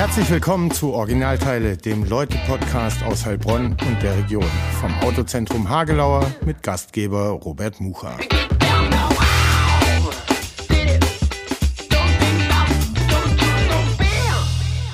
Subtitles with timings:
[0.00, 4.50] Herzlich willkommen zu Originalteile, dem Leute-Podcast aus Heilbronn und der Region.
[4.80, 8.16] Vom Autozentrum Hagelauer mit Gastgeber Robert Mucha.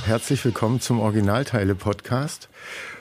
[0.06, 2.48] Herzlich willkommen zum Originalteile-Podcast,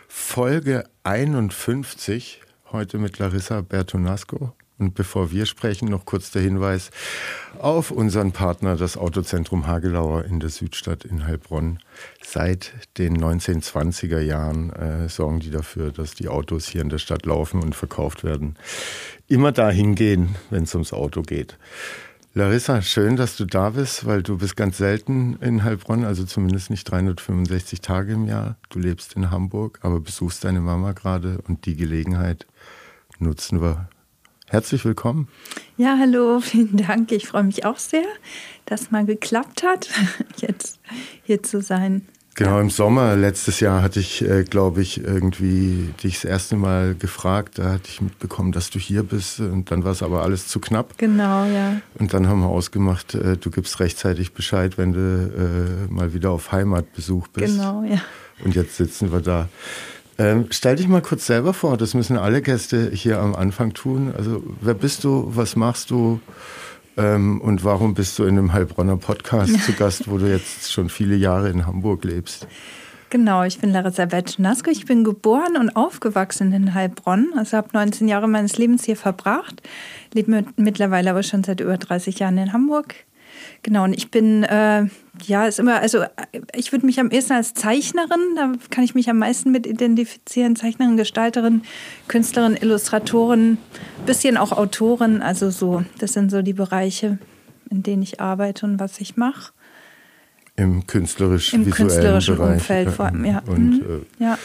[0.08, 2.42] Folge 51,
[2.72, 4.54] heute mit Larissa Bertonasco.
[4.78, 6.91] Und bevor wir sprechen, noch kurz der Hinweis
[7.60, 11.80] auf unseren Partner, das Autozentrum Hagelauer in der Südstadt in Heilbronn.
[12.21, 17.26] Seit den 1920er Jahren äh, sorgen die dafür, dass die Autos hier in der Stadt
[17.26, 18.55] laufen und verkauft werden.
[19.27, 21.57] Immer dahin gehen, wenn es ums Auto geht.
[22.34, 26.70] Larissa, schön, dass du da bist, weil du bist ganz selten in Heilbronn, also zumindest
[26.70, 28.57] nicht 365 Tage im Jahr.
[28.68, 32.46] Du lebst in Hamburg, aber besuchst deine Mama gerade und die Gelegenheit
[33.20, 33.88] nutzen wir
[34.48, 35.27] Herzlich willkommen.
[35.77, 37.12] Ja, hallo, vielen Dank.
[37.12, 38.05] Ich freue mich auch sehr,
[38.66, 39.90] dass mal geklappt hat,
[40.38, 40.80] jetzt
[41.23, 42.08] hier zu sein.
[42.38, 46.93] Genau, im Sommer letztes Jahr hatte ich, äh, glaube ich, irgendwie dich das erste Mal
[46.93, 47.60] gefragt.
[47.60, 49.40] Da hatte ich mitbekommen, dass du hier bist.
[49.40, 50.98] Und dann war es aber alles zu knapp.
[50.98, 51.79] Genau, ja.
[51.98, 56.32] Und dann haben wir ausgemacht, äh, du gibst rechtzeitig Bescheid, wenn du äh, mal wieder
[56.32, 57.55] auf Heimatbesuch bist.
[57.55, 58.01] Genau, ja.
[58.43, 59.48] Und jetzt sitzen wir da.
[60.18, 64.13] Ähm, stell dich mal kurz selber vor, das müssen alle Gäste hier am Anfang tun.
[64.16, 66.22] Also, wer bist du, was machst du
[66.97, 70.90] ähm, und warum bist du in einem Heilbronner Podcast zu Gast, wo du jetzt schon
[70.90, 72.47] viele Jahre in Hamburg lebst?
[73.09, 74.69] Genau, ich bin Larissa Betschnasko.
[74.72, 77.34] Ich bin geboren und aufgewachsen in Heilbronn.
[77.38, 79.62] Also habe 19 Jahre meines Lebens hier verbracht.
[80.13, 82.96] Lebe mittlerweile aber schon seit über 30 Jahren in Hamburg.
[83.63, 84.88] Genau, und ich bin, äh,
[85.24, 86.03] ja, ist immer, also
[86.56, 90.56] ich würde mich am ehesten als Zeichnerin, da kann ich mich am meisten mit identifizieren.
[90.56, 91.63] Zeichnerin, Gestalterin,
[92.07, 93.57] Künstlerin, Illustratorin,
[94.06, 95.22] bisschen auch Autorin.
[95.22, 97.18] Also so, das sind so die Bereiche,
[97.69, 99.52] in denen ich arbeite und was ich mache.
[100.57, 102.53] Im künstlerisch-visuellen Im künstlerischen Bereich.
[102.53, 103.41] Umfeld vor allem, ja.
[103.46, 104.06] Und Mhm.
[104.19, 104.38] äh, ja.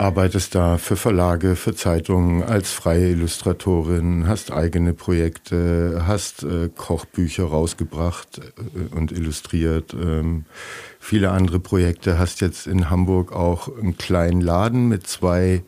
[0.00, 7.44] Arbeitest da für Verlage, für Zeitungen als freie Illustratorin, hast eigene Projekte, hast äh, Kochbücher
[7.44, 10.46] rausgebracht äh, und illustriert, ähm,
[10.98, 15.62] viele andere Projekte, hast jetzt in Hamburg auch einen kleinen Laden mit zwei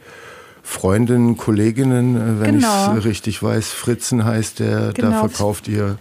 [0.62, 2.92] Freundinnen, Kolleginnen, äh, wenn Genau.
[2.92, 3.68] ich es richtig weiß.
[3.68, 5.28] Fritzen heißt der, da Genau.
[5.28, 5.98] verkauft ihr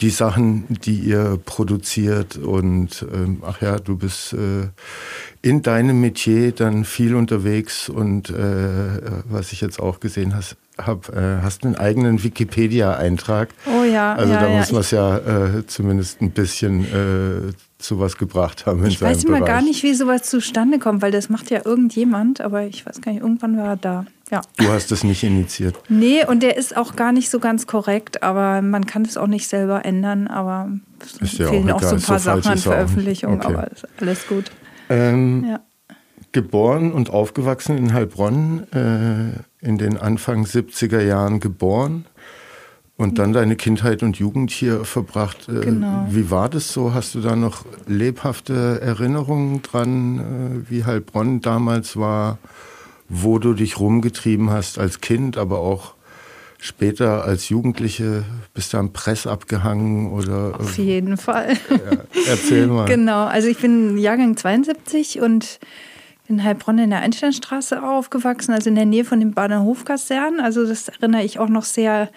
[0.00, 4.68] die Sachen, die ihr produziert und ähm, ach ja, du bist äh,
[5.42, 8.34] in deinem Metier dann viel unterwegs und äh,
[9.28, 13.48] was ich jetzt auch gesehen hast, hab, äh, hast einen eigenen Wikipedia-Eintrag.
[13.66, 14.58] Oh ja, Also ja, da ja.
[14.58, 19.24] muss man es ja äh, zumindest ein bisschen äh, zu was gebracht haben Ich weiß
[19.24, 19.48] immer Bereich.
[19.48, 23.12] gar nicht, wie sowas zustande kommt, weil das macht ja irgendjemand, aber ich weiß gar
[23.12, 24.06] nicht, irgendwann war er da.
[24.30, 24.40] Ja.
[24.56, 25.76] Du hast es nicht initiiert.
[25.88, 29.28] Nee, und der ist auch gar nicht so ganz korrekt, aber man kann es auch
[29.28, 30.68] nicht selber ändern, aber
[31.00, 32.50] es Ist ja auch fehlen auch, so egal, ein paar so Sachen an ist er
[32.50, 32.62] auch nicht.
[32.64, 33.46] Veröffentlichung, Okay.
[33.54, 33.68] aber
[34.00, 34.50] alles gut.
[34.88, 35.60] Ähm, Ja.
[36.32, 42.04] Geboren und aufgewachsen in Heilbronn, äh, in den Anfang 70er Jahren geboren
[42.96, 45.48] und dann deine Kindheit und Jugend hier verbracht.
[45.48, 46.06] Äh, Genau.
[46.10, 46.92] Wie war das so?
[46.92, 52.38] Hast du da noch lebhafte Erinnerungen dran, äh, wie Heilbronn damals war,
[53.08, 55.94] wo du dich rumgetrieben hast als Kind, aber auch
[56.58, 58.24] später als Jugendliche?
[58.54, 61.50] Bist du am Press abgehangen oder Auf jeden Fall.
[61.70, 62.86] äh, erzähl mal.
[62.88, 65.60] Genau, also ich bin Jahrgang 72 und
[66.28, 70.40] in Heilbronn in der Einsteinstraße aufgewachsen, also in der Nähe von den Bahnhofkasernen.
[70.40, 72.10] Also das erinnere ich auch noch sehr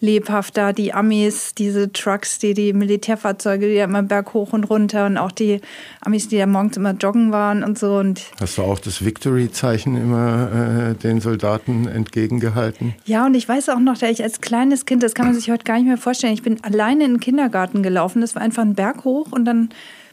[0.00, 0.72] lebhaft da.
[0.72, 5.32] Die Amis, diese Trucks, die, die Militärfahrzeuge, die da immer berghoch und runter und auch
[5.32, 5.60] die
[6.00, 7.96] Amis, die da morgens immer joggen waren und so.
[7.96, 12.94] Und Hast du auch das Victory-Zeichen immer äh, den Soldaten entgegengehalten?
[13.06, 15.50] Ja, und ich weiß auch noch, da ich als kleines Kind, das kann man sich
[15.50, 18.20] heute gar nicht mehr vorstellen, ich bin alleine in den Kindergarten gelaufen.
[18.20, 19.70] Das war einfach ein Berg hoch und dann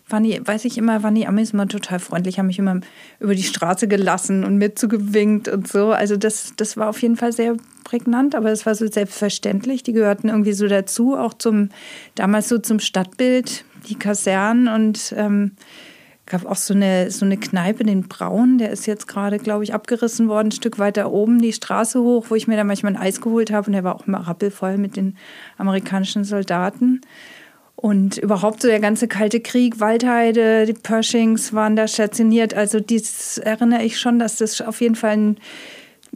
[0.09, 2.81] waren die, weiß ich immer, waren die Amis immer total freundlich, haben mich immer
[3.19, 5.91] über die Straße gelassen und mitzugewinkt und so.
[5.91, 9.84] Also das, das war auf jeden Fall sehr prägnant, aber das war so selbstverständlich.
[9.84, 11.69] Die gehörten irgendwie so dazu, auch zum,
[12.16, 15.52] damals so zum Stadtbild, die Kasernen und ähm,
[16.25, 19.74] gab auch so eine, so eine Kneipe, den Braun, der ist jetzt gerade, glaube ich,
[19.74, 23.01] abgerissen worden, ein Stück weiter oben die Straße hoch, wo ich mir da manchmal ein
[23.01, 25.18] Eis geholt habe und der war auch immer rappelvoll mit den
[25.57, 27.01] amerikanischen Soldaten.
[27.83, 32.53] Und überhaupt so der ganze Kalte Krieg, Waldheide, die Pershings waren da stationiert.
[32.53, 35.38] Also dies erinnere ich schon, dass das auf jeden Fall ein,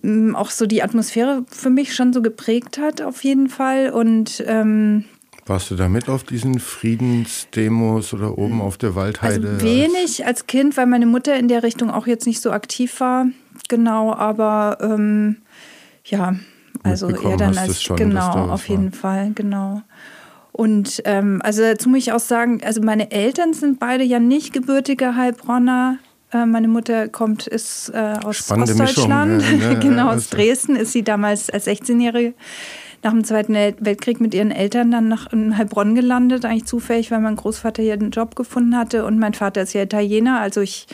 [0.01, 3.89] m, auch so die Atmosphäre für mich schon so geprägt hat, auf jeden Fall.
[3.89, 5.03] Und ähm,
[5.45, 9.49] Warst du da mit auf diesen Friedensdemos oder oben auf der Waldheide?
[9.49, 13.01] Also wenig als Kind, weil meine Mutter in der Richtung auch jetzt nicht so aktiv
[13.01, 13.25] war.
[13.67, 15.35] Genau, aber ähm,
[16.05, 16.33] ja,
[16.83, 18.99] also eher dann als schon, genau, auf jeden war.
[18.99, 19.81] Fall, genau.
[20.57, 24.53] Und ähm, also dazu muss ich auch sagen, also meine Eltern sind beide ja nicht
[24.53, 25.99] gebürtige Heilbronner.
[26.33, 30.75] Äh, meine Mutter kommt, ist äh, aus Spannende Ostdeutschland, Mischung, ja, ja, genau aus Dresden,
[30.75, 32.33] ist sie damals als 16-Jährige
[33.07, 37.21] nach dem Zweiten Weltkrieg mit ihren Eltern dann nach in Heilbronn gelandet, eigentlich zufällig, weil
[37.21, 40.87] mein Großvater hier einen Job gefunden hatte und mein Vater ist ja Italiener, also ich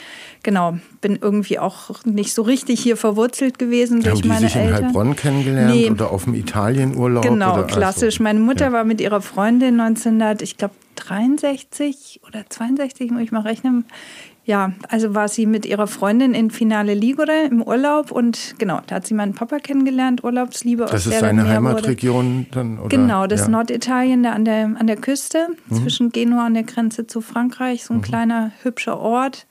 [0.44, 4.56] genau bin irgendwie auch nicht so richtig hier verwurzelt gewesen Haben durch die meine sich
[4.56, 4.86] in Eltern.
[4.86, 5.90] Heilbronn kennengelernt Nee.
[5.90, 7.24] oder auf dem Italienurlaub?
[7.24, 8.16] Genau, oder klassisch.
[8.16, 8.72] Also, Meine Mutter ja.
[8.72, 13.86] war mit ihrer Freundin 1900, ich glaube 63 oder 62, muss ich mal rechnen.
[14.46, 18.96] Ja, also war sie mit ihrer Freundin in Finale Ligure im Urlaub und genau, da
[18.96, 20.84] hat sie meinen Papa kennengelernt, Urlaubsliebe.
[20.84, 21.48] aus Das ist seine.
[21.48, 22.78] Heimatregion dann?
[22.78, 22.90] Oder?
[22.90, 23.46] Genau, das ja.
[23.46, 25.76] ist Norditalien, da an der, an der Küste, Mhm.
[25.76, 29.48] zwischen Genua und der Grenze zu Frankreich, so ein kleiner, hübscher Ort.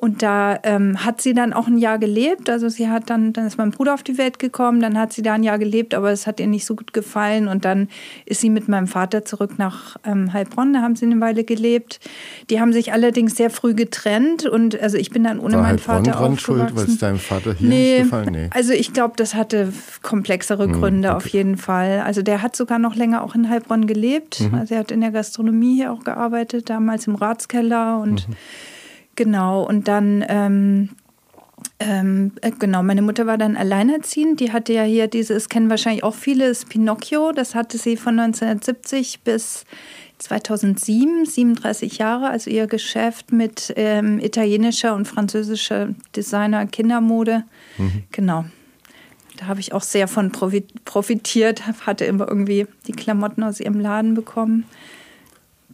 [0.00, 2.48] Und da ähm, hat sie dann auch ein Jahr gelebt.
[2.48, 5.22] Also sie hat dann, dann ist mein Bruder auf die Welt gekommen, dann hat sie
[5.22, 7.48] da ein Jahr gelebt, aber es hat ihr nicht so gut gefallen.
[7.48, 7.88] Und dann
[8.24, 11.98] ist sie mit meinem Vater zurück nach ähm, Heilbronn, da haben sie eine Weile gelebt.
[12.48, 15.78] Die haben sich allerdings sehr früh getrennt und also ich bin dann ohne War meinen
[15.78, 18.28] Heilbronn Vater dran schuld, weil es deinem Vater hier Nee, nicht gefallen?
[18.30, 18.50] Nee.
[18.50, 19.72] also ich glaube, das hatte
[20.02, 22.02] komplexere Gründe auf jeden Fall.
[22.06, 24.42] Also der hat sogar noch länger auch in Heilbronn gelebt.
[24.52, 28.28] Also er hat in der Gastronomie hier auch gearbeitet, damals im Ratskeller und
[29.18, 29.62] genau.
[29.64, 30.88] Und dann ähm,
[31.80, 34.40] ähm, äh, genau, meine Mutter war dann alleinerziehend.
[34.40, 37.32] Die hatte ja hier dieses, kennen wahrscheinlich auch viele, das Pinocchio.
[37.32, 39.64] Das hatte sie von 1970 bis
[40.18, 42.30] 2007, 37 Jahre.
[42.30, 47.44] Also ihr Geschäft mit ähm, italienischer und französischer Designer, Kindermode.
[48.12, 48.44] Genau.
[49.36, 51.62] Da habe ich auch sehr von profi- profitiert.
[51.86, 54.64] Hatte immer irgendwie die Klamotten aus ihrem Laden bekommen.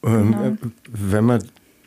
[0.02, 0.44] Ähm, Genau.
[0.44, 0.56] äh,
[0.92, 1.44] wenn man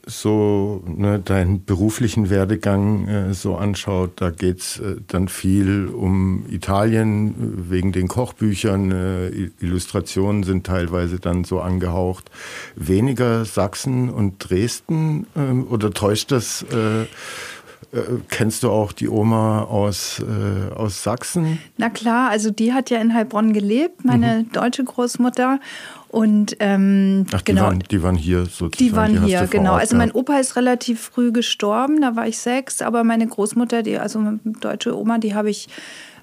[0.08, 7.30] so ne, deinen beruflichen Werdegang äh, so anschaut, da geht's äh, dann viel um Italien
[7.30, 8.92] äh, wegen den Kochbüchern.
[8.92, 9.28] Äh,
[9.60, 12.32] Illustrationen sind teilweise dann so angehaucht.
[12.76, 16.64] Weniger Sachsen und Dresden ähm, oder täuscht das?
[16.64, 17.06] Äh,
[17.94, 21.60] äh, kennst du auch die Oma aus, äh, aus Sachsen?
[21.78, 25.60] Na klar, also die hat ja in Heilbronn gelebt, meine deutsche Großmutter.
[26.10, 28.72] Und ähm, Ach, die, genau, waren, die waren hier sozusagen.
[28.78, 29.74] Die waren hast hier, genau.
[29.74, 30.12] Ort Also mein.
[30.12, 34.40] Opa ist relativ früh gestorben, da war ich sechs, aber meine Großmutter, die, also meine
[34.62, 35.68] deutsche Oma, die habe ich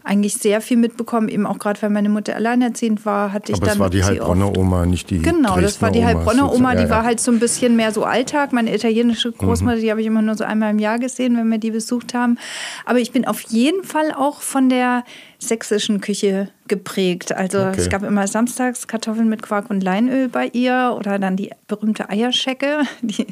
[0.07, 3.67] eigentlich sehr viel mitbekommen, eben auch gerade weil meine Mutter alleinerziehend war, hatte ich Aber
[3.67, 6.53] dann es war die Heilbronner Oma, nicht die Genau, das war die Dresdner Heilbronner.
[6.53, 7.05] Oma, die Ja, war ja.
[7.05, 8.53] halt so ein bisschen mehr so Alltag.
[8.53, 11.57] Meine italienische Großmutter, die habe ich immer nur so einmal im Jahr gesehen, wenn wir
[11.57, 12.37] die besucht haben.
[12.85, 15.05] Aber ich bin auf jeden Fall auch von der
[15.45, 17.33] sächsischen Küche geprägt.
[17.33, 17.75] Also Okay.
[17.81, 22.09] es gab immer samstags Kartoffeln mit Quark und Leinöl bei ihr oder dann die berühmte
[22.09, 23.27] Eierschecke, die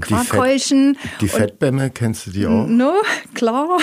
[0.00, 0.96] Quarkhäulchen.
[1.20, 2.66] Die Fettbämme, kennst du die auch?
[2.66, 2.92] No,
[3.34, 3.78] klar.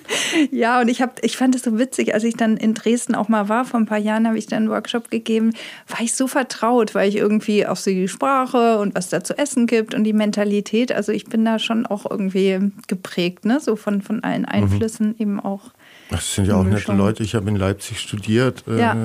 [0.50, 3.28] ja, und ich, hab, ich fand es so witzig, als ich dann in Dresden auch
[3.28, 5.52] mal war, vor ein paar Jahren habe ich dann einen Workshop gegeben,
[5.88, 9.36] war ich so vertraut, weil ich irgendwie auch so die Sprache und was da zu
[9.38, 13.60] essen gibt und die Mentalität, also ich bin da schon auch irgendwie geprägt, ne?
[13.60, 14.24] so von, von Mhm.
[14.24, 15.70] allen Einflüssen eben auch.
[16.12, 16.98] Das sind ja auch nette Mischung.
[16.98, 17.22] Leute.
[17.22, 18.64] Ich habe in Leipzig studiert.
[18.68, 18.96] Äh, Ja.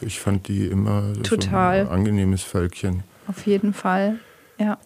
[0.00, 1.84] Ich fand die immer Total.
[1.84, 3.04] so ein angenehmes Völkchen.
[3.28, 4.16] Auf jeden Fall,
[4.58, 4.78] ja.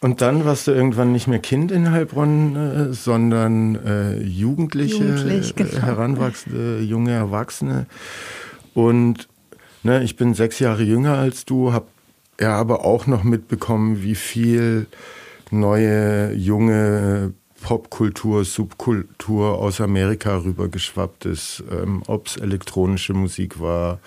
[0.00, 5.54] Und dann warst du irgendwann nicht mehr Kind in Heilbronn, äh, sondern äh, Jugendliche, Jugendlich,
[5.56, 5.70] genau.
[5.72, 7.86] äh, heranwachsende, junge Erwachsene.
[8.74, 9.28] Und
[9.82, 11.86] ne, ich bin sechs Jahre jünger als du, habe
[12.38, 14.86] ja aber auch noch mitbekommen, wie viel
[15.50, 17.32] neue, junge
[17.64, 21.64] Popkultur, Subkultur aus Amerika rübergeschwappt ist.
[21.72, 24.00] Ähm, Ob es elektronische Musik war,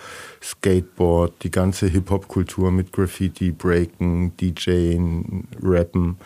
[0.44, 6.18] Skateboard, die ganze Hip-Hop-Kultur mit Graffiti, Breaken, DJing, Rappen.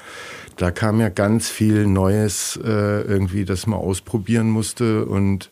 [0.58, 2.68] Da kam ja ganz viel Neues äh,
[3.04, 5.06] irgendwie, das man ausprobieren musste.
[5.06, 5.52] Und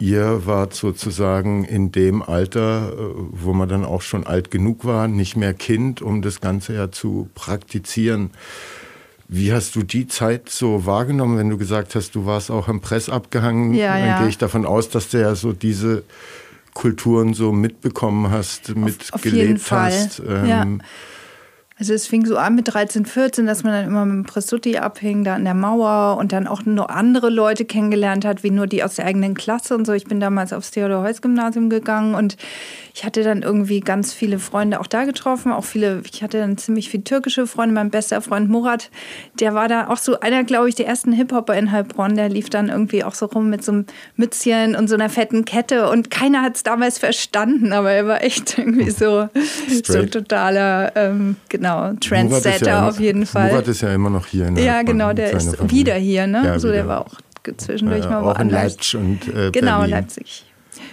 [0.00, 2.96] ihr wart sozusagen in dem Alter, äh,
[3.32, 6.90] wo man dann auch schon alt genug war, nicht mehr Kind, um das Ganze ja
[6.90, 8.30] zu praktizieren.
[9.28, 12.80] Wie hast du die Zeit so wahrgenommen, wenn du gesagt hast, du warst auch am
[12.80, 13.74] Press abgehangen?
[13.74, 14.18] Ja, dann ja.
[14.20, 16.04] gehe ich davon aus, dass du ja so diese
[16.74, 20.20] Kulturen so mitbekommen hast, mitgelebt hast.
[20.20, 20.66] Ja.
[21.78, 24.78] Also es fing so an mit 13, 14, dass man dann immer mit dem Presutti
[24.78, 28.66] abhing, da an der Mauer und dann auch nur andere Leute kennengelernt hat, wie nur
[28.66, 29.92] die aus der eigenen Klasse und so.
[29.92, 32.38] Ich bin damals aufs Theodor-Heuss-Gymnasium gegangen und
[32.94, 36.56] ich hatte dann irgendwie ganz viele Freunde auch da getroffen, auch viele, ich hatte dann
[36.56, 37.74] ziemlich viele türkische Freunde.
[37.74, 38.90] Mein bester Freund Murat,
[39.38, 42.48] der war da auch so einer, glaube ich, der ersten Hip-Hopper in Heilbronn, der lief
[42.48, 46.10] dann irgendwie auch so rum mit so einem Mützchen und so einer fetten Kette und
[46.10, 49.28] keiner hat es damals verstanden, aber er war echt irgendwie so,
[49.84, 53.50] so totaler, ähm, genau, Ist Trendsetter ja auf jeden Fall.
[53.50, 54.46] Murat ist ja immer noch hier.
[54.46, 55.70] In ja, genau, der ist Familie.
[55.70, 56.42] wieder hier, ne?
[56.44, 57.14] Ja, so, der war auch
[57.56, 58.62] zwischendurch Ja, mal auch in woanders.
[58.74, 59.90] Leipzig und äh, Genau, Berlin.
[59.90, 60.44] Leipzig.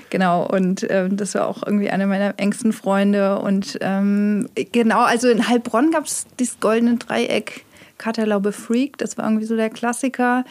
[0.10, 3.40] Genau, und ähm, das war auch irgendwie einer meiner engsten Freunde.
[3.40, 7.66] Und ähm, genau, also in Heilbronn gab es dieses goldene Dreieck,
[7.98, 10.46] Katerlaube Freak, das war irgendwie so der Klassiker.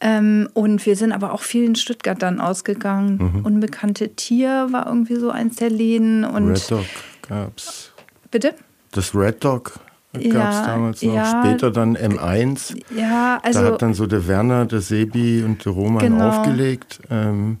[0.00, 3.18] Ähm, und wir sind aber auch viel in Stuttgart dann ausgegangen.
[3.34, 3.44] Mhm.
[3.44, 6.24] Unbekannte Tier war irgendwie so eins der Läden.
[6.24, 6.84] Und Red Dog
[7.28, 7.92] gab's.
[8.30, 8.54] Bitte?
[8.92, 9.80] Das Red Dog
[10.12, 11.14] gab es ja, damals noch.
[11.14, 12.76] Ja, Später dann M1.
[12.94, 13.60] Ja, also.
[13.60, 16.28] Da hat dann so der Werner, der Sebi und der Roman genau.
[16.28, 17.00] aufgelegt.
[17.10, 17.58] Ähm,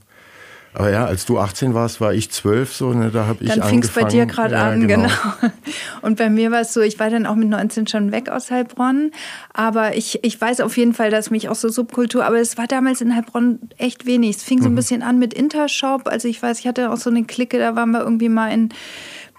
[0.74, 3.62] aber ja, als du 18 warst, war ich 12 so, ne, da habe ich Dann
[3.62, 5.02] fing es bei dir gerade ja, an, genau.
[5.02, 5.52] genau.
[6.00, 8.50] Und bei mir war es so, ich war dann auch mit 19 schon weg aus
[8.50, 9.10] Heilbronn,
[9.52, 12.66] aber ich, ich weiß auf jeden Fall, dass mich auch so Subkultur, aber es war
[12.66, 14.36] damals in Heilbronn echt wenig.
[14.36, 14.76] Es fing so ein mhm.
[14.76, 17.90] bisschen an mit Intershop, also ich weiß, ich hatte auch so eine Clique, da waren
[17.90, 18.70] wir irgendwie mal in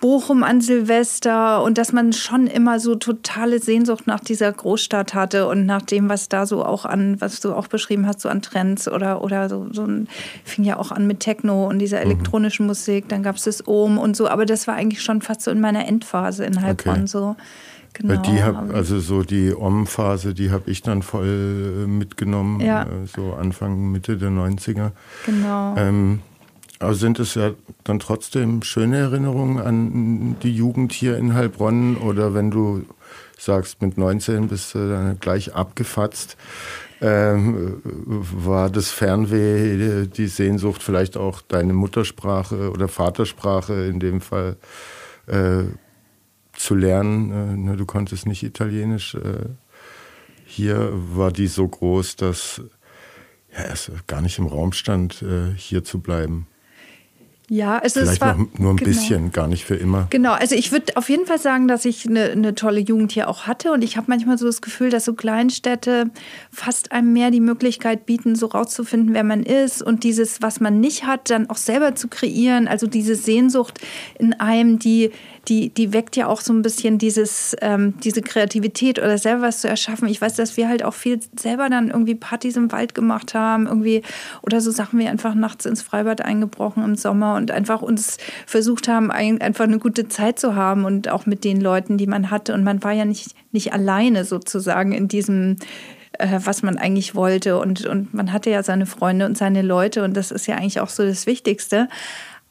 [0.04, 5.48] Bochum an Silvester und dass man schon immer so totale Sehnsucht nach dieser Großstadt hatte
[5.48, 8.42] und nach dem, was da so auch an, was du auch beschrieben hast, so an
[8.42, 10.10] Trends oder, oder so, so ein,
[10.44, 12.12] fing ja auch an mit Techno und dieser mhm.
[12.12, 12.72] elektronischen mhm.
[12.72, 15.52] Musik, dann gab es das Ohm und so, aber das war eigentlich schon fast so
[15.52, 17.08] in meiner Endphase in Heilbronn okay.
[17.08, 17.38] so.
[17.94, 18.22] Genau.
[18.24, 22.84] Die hab, also so die Om-Phase, die habe ich dann voll äh, mitgenommen, ja.
[22.84, 24.92] Äh, so Anfang, Mitte der 90er.
[25.26, 25.76] Genau.
[25.78, 26.20] Ähm,
[26.84, 27.52] aber sind es ja
[27.84, 31.98] dann trotzdem schöne Erinnerungen an die Jugend hier in Heilbronn?
[31.98, 32.86] Oder wenn du
[33.38, 36.38] sagst, mit 19 bist du dann gleich abgefatzt,
[37.02, 44.56] ähm, war das Fernweh, die Sehnsucht, vielleicht auch deine Muttersprache oder Vatersprache in dem Fall
[45.28, 45.64] äh,
[46.54, 47.32] zu lernen?
[47.32, 49.16] Äh, ne, du konntest nicht Italienisch.
[49.16, 49.50] Äh,
[50.46, 52.62] hier war die so groß, dass
[53.52, 56.48] ja, es gar nicht im Raum stand, äh, hier zu bleiben.
[57.50, 58.76] Ja, es Vielleicht ist zwar, nur ein genau.
[58.76, 60.08] bisschen, gar nicht für immer.
[60.10, 63.28] Genau, also ich würde auf jeden Fall sagen, dass ich eine, eine tolle Jugend hier
[63.28, 66.10] auch hatte und ich habe manchmal so das Gefühl, dass so Kleinstädte
[66.52, 70.80] fast einem mehr die Möglichkeit bieten, so rauszufinden, wer man ist und dieses, was man
[70.80, 72.70] nicht hat, dann auch selber zu kreieren.
[72.70, 73.80] Also diese Sehnsucht
[74.18, 75.12] in einem, die
[75.48, 79.62] die, die weckt ja auch so ein bisschen dieses, ähm, diese Kreativität oder selber was
[79.62, 80.08] zu erschaffen.
[80.08, 83.68] Ich weiß, dass wir halt auch viel selber dann irgendwie Partys im Wald gemacht haben,
[83.68, 84.04] irgendwie
[84.42, 88.88] oder so Sachen wie einfach nachts ins Freibad eingebrochen im Sommer und einfach uns versucht
[88.88, 92.54] haben, einfach eine gute Zeit zu haben und auch mit den Leuten, die man hatte.
[92.54, 95.58] Und man war ja nicht, nicht alleine sozusagen in diesem
[96.20, 97.60] äh, was man eigentlich wollte.
[97.60, 100.80] Und, und man hatte ja seine Freunde und seine Leute und das ist ja eigentlich
[100.80, 101.90] auch so das Wichtigste.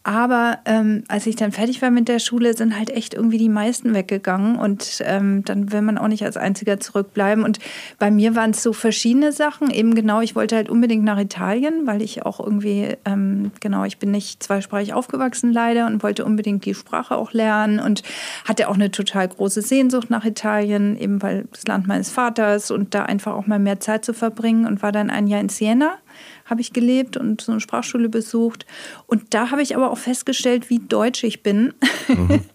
[0.05, 3.49] Aber ähm, als ich dann fertig war mit der Schule, sind halt echt irgendwie die
[3.49, 7.45] meisten weggegangen und ähm, dann will man auch nicht als Einziger zurückbleiben.
[7.45, 7.61] Und
[8.01, 9.71] bei mir waren es so verschiedene Sachen.
[9.71, 13.99] Eben genau, ich wollte halt unbedingt nach Italien, weil ich auch irgendwie, ähm, genau, ich
[13.99, 18.03] bin nicht zweisprachig aufgewachsen leider und wollte unbedingt die Sprache auch lernen und
[18.45, 22.95] hatte auch eine total große Sehnsucht nach Italien, eben weil das Land meines Vaters und
[22.95, 25.93] da einfach auch mal mehr Zeit zu verbringen und war dann ein Jahr in Siena
[26.53, 28.67] habe ich gelebt und so eine Sprachschule besucht.
[29.07, 31.75] Und da habe ich aber auch festgestellt, wie deutsch ich bin.
[32.09, 32.43] Mhm.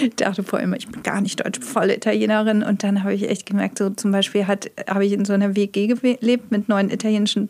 [0.00, 2.64] Ich dachte vorher immer, ich bin gar nicht deutsch, voll Italienerin.
[2.64, 5.86] Und dann habe ich echt gemerkt, so zum Beispiel habe ich in so einer WG
[5.86, 7.48] gelebt mit neun italienischen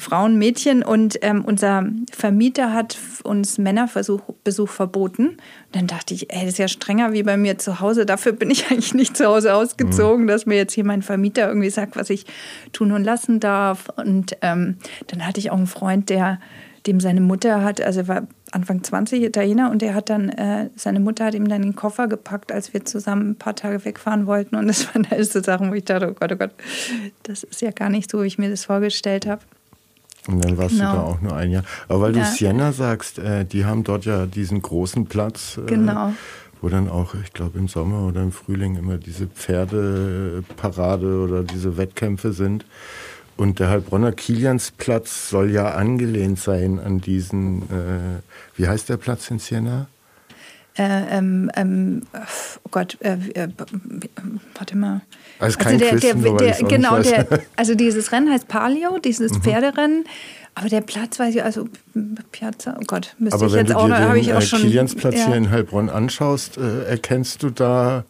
[0.00, 4.22] Frauen, Mädchen und ähm, unser Vermieter hat uns Männerbesuch
[4.68, 5.28] verboten.
[5.28, 5.38] Und
[5.72, 8.06] dann dachte ich, ey, das ist ja strenger wie bei mir zu Hause.
[8.06, 10.28] Dafür bin ich eigentlich nicht zu Hause ausgezogen, mhm.
[10.28, 12.24] dass mir jetzt hier mein Vermieter irgendwie sagt, was ich
[12.72, 13.88] tun und lassen darf.
[13.96, 14.78] Und ähm,
[15.08, 16.40] dann hatte ich auch einen Freund, der
[16.86, 20.70] dem seine Mutter hat, also er war Anfang 20 Italiener und der hat dann, äh,
[20.76, 24.26] seine Mutter hat ihm dann den Koffer gepackt, als wir zusammen ein paar Tage wegfahren
[24.26, 24.56] wollten.
[24.56, 26.54] Und das waren alles so Sachen, wo ich dachte, oh Gott, oh Gott,
[27.24, 29.42] das ist ja gar nicht so, wie ich mir das vorgestellt habe.
[30.26, 30.90] Und dann warst genau.
[30.90, 31.64] du da auch nur ein Jahr.
[31.88, 32.24] Aber weil ja.
[32.24, 35.58] du Siena sagst, äh, die haben dort ja diesen großen Platz.
[35.58, 36.12] Äh, genau.
[36.60, 41.78] Wo dann auch, ich glaube, im Sommer oder im Frühling immer diese Pferdeparade oder diese
[41.78, 42.66] Wettkämpfe sind.
[43.38, 48.20] Und der Heilbronner Kiliansplatz soll ja angelehnt sein an diesen, äh,
[48.56, 49.86] wie heißt der Platz in Siena?
[50.80, 52.02] Äh, ähm, ähm,
[52.64, 53.48] oh Gott, äh, äh,
[54.54, 55.02] warte mal.
[55.38, 59.42] Also, also der, der, der, genau, der, also dieses Rennen heißt Palio, dieses mhm.
[59.42, 60.04] Pferderennen.
[60.54, 61.68] Aber der Platz weiß ich, also
[62.32, 64.60] Piazza, oh Gott, müsste Aber ich jetzt auch noch, habe ich auch schon.
[64.60, 65.26] Kiliansplatz ja.
[65.26, 68.04] hier in Heilbronn anschaust, äh, erkennst du da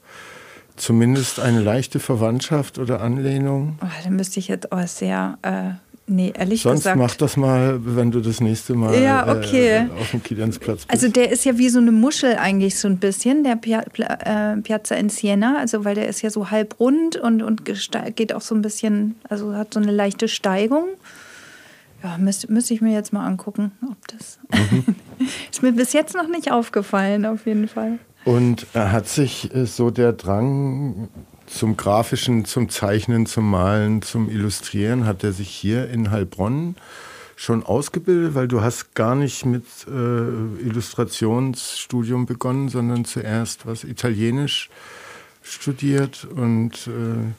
[0.76, 3.80] zumindest eine leichte Verwandtschaft oder Anlehnung?
[3.82, 5.72] Oh, da müsste ich jetzt auch sehr äh,
[6.12, 6.98] Nee, ehrlich Sonst gesagt.
[6.98, 9.86] mach das mal, wenn du das nächste Mal ja, okay.
[9.86, 10.90] äh, auf dem Kiliansplatz bist.
[10.90, 14.60] Also der ist ja wie so eine Muschel eigentlich so ein bisschen, der Pia äh,
[14.60, 18.40] Piazza in Siena, also weil der ist ja so halb rund und, und geht auch
[18.40, 20.88] so ein bisschen, also hat so eine leichte Steigung.
[22.02, 24.40] Ja, müsste, müsste ich mir jetzt mal angucken, ob das.
[24.52, 24.96] Mhm.
[25.50, 28.00] ist mir bis jetzt noch nicht aufgefallen, auf jeden Fall.
[28.24, 31.08] Und hat sich äh, so der Drang
[31.50, 36.76] zum Grafischen, zum Zeichnen, zum Malen, zum Illustrieren hat er sich hier in Heilbronn
[37.36, 44.70] schon ausgebildet, weil du hast gar nicht mit äh, Illustrationsstudium begonnen, sondern zuerst was Italienisch
[45.42, 47.32] studiert und äh,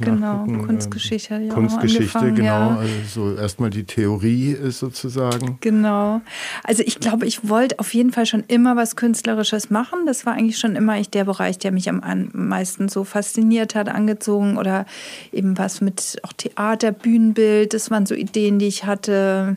[0.00, 1.36] genau, Kunstgeschichte.
[1.36, 2.44] Ja Kunstgeschichte, genau.
[2.44, 2.76] Ja.
[2.76, 5.58] Also so erstmal die Theorie ist sozusagen.
[5.60, 6.20] Genau.
[6.62, 10.00] Also ich glaube, ich wollte auf jeden Fall schon immer was Künstlerisches machen.
[10.06, 14.56] Das war eigentlich schon immer der Bereich, der mich am meisten so fasziniert hat, angezogen
[14.56, 14.86] oder
[15.32, 17.74] eben was mit auch Theater, Bühnenbild.
[17.74, 19.56] Das waren so Ideen, die ich hatte.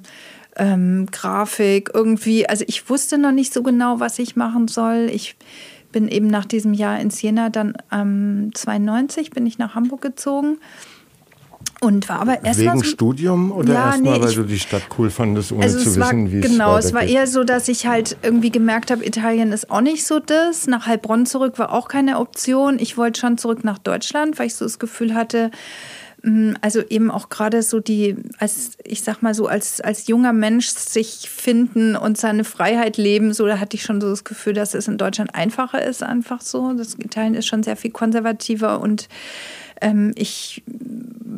[0.56, 2.50] Ähm, Grafik irgendwie.
[2.50, 5.10] Also ich wusste noch nicht so genau, was ich machen soll.
[5.10, 5.38] Ich
[5.92, 10.58] bin eben nach diesem Jahr in Siena dann ähm, 92 bin ich nach Hamburg gezogen.
[11.82, 14.84] Und war aber erst Wegen so, Studium oder ja, erstmal, nee, weil du die Stadt
[14.98, 17.88] cool fandest, ohne also zu wissen, wie es Genau, es war eher so, dass ich
[17.88, 20.68] halt irgendwie gemerkt habe, Italien ist auch nicht so das.
[20.68, 22.80] Nach Heilbronn zurück war auch keine Option.
[22.80, 25.52] Ich wollte schon zurück nach Deutschland, weil ich so das Gefühl hatte,
[26.62, 30.68] also eben auch gerade so die, als ich sag mal so, als, als junger Mensch
[30.68, 34.74] sich finden und seine Freiheit leben, so da hatte ich schon so das Gefühl, dass
[34.74, 36.74] es in Deutschland einfacher ist, einfach so.
[36.74, 39.08] Das Italien ist schon sehr viel konservativer und
[39.82, 40.64] ähm, ich,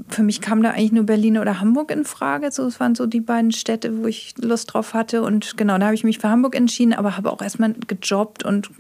[0.09, 2.51] für mich kam da eigentlich nur Berlin oder Hamburg in Frage.
[2.51, 5.21] So, es waren so die beiden Städte, wo ich Lust drauf hatte.
[5.21, 8.71] Und genau, da habe ich mich für Hamburg entschieden, aber habe auch erstmal gejobbt und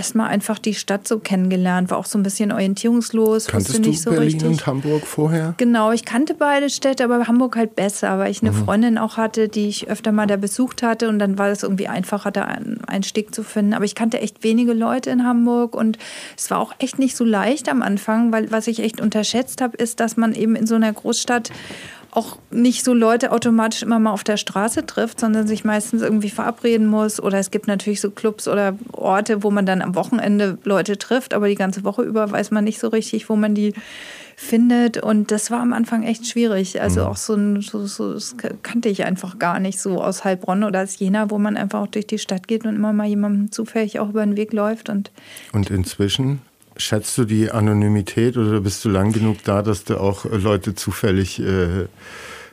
[0.00, 3.48] erstmal einfach die Stadt so kennengelernt, war auch so ein bisschen orientierungslos.
[3.48, 4.48] Kanntest du nicht so Berlin richtig.
[4.48, 5.52] und Hamburg vorher?
[5.58, 8.64] Genau, ich kannte beide Städte, aber Hamburg halt besser, weil ich eine mhm.
[8.64, 11.86] Freundin auch hatte, die ich öfter mal da besucht hatte und dann war es irgendwie
[11.86, 13.74] einfacher, da einen Einstieg zu finden.
[13.74, 15.98] Aber ich kannte echt wenige Leute in Hamburg und
[16.34, 19.76] es war auch echt nicht so leicht am Anfang, weil was ich echt unterschätzt habe,
[19.76, 21.50] ist, dass man eben in so einer Großstadt
[22.12, 26.30] auch nicht so Leute automatisch immer mal auf der Straße trifft, sondern sich meistens irgendwie
[26.30, 27.20] verabreden muss.
[27.20, 31.34] Oder es gibt natürlich so Clubs oder Orte, wo man dann am Wochenende Leute trifft,
[31.34, 33.74] aber die ganze Woche über weiß man nicht so richtig, wo man die
[34.36, 34.98] findet.
[34.98, 36.80] Und das war am Anfang echt schwierig.
[36.80, 37.06] Also mhm.
[37.06, 40.82] auch so, ein, so, so das kannte ich einfach gar nicht so aus Heilbronn oder
[40.82, 44.00] aus Jena, wo man einfach auch durch die Stadt geht und immer mal jemandem zufällig
[44.00, 44.88] auch über den Weg läuft.
[44.88, 45.12] Und,
[45.52, 46.40] und inzwischen
[46.80, 51.38] Schätzt du die Anonymität oder bist du lang genug da, dass du auch Leute zufällig
[51.38, 51.86] äh,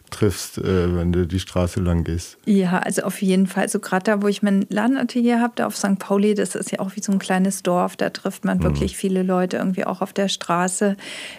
[0.10, 2.38] triffst, äh, wenn du die Straße lang gehst.
[2.46, 3.64] Ja, also auf jeden Fall.
[3.64, 6.00] Also gerade da, wo ich mein Ladenatelier habe, da auf St.
[6.00, 7.96] Pauli, das ist ja auch wie so ein kleines Dorf.
[7.96, 8.64] Da trifft man mhm.
[8.64, 10.96] wirklich viele Leute irgendwie auch auf der Straße.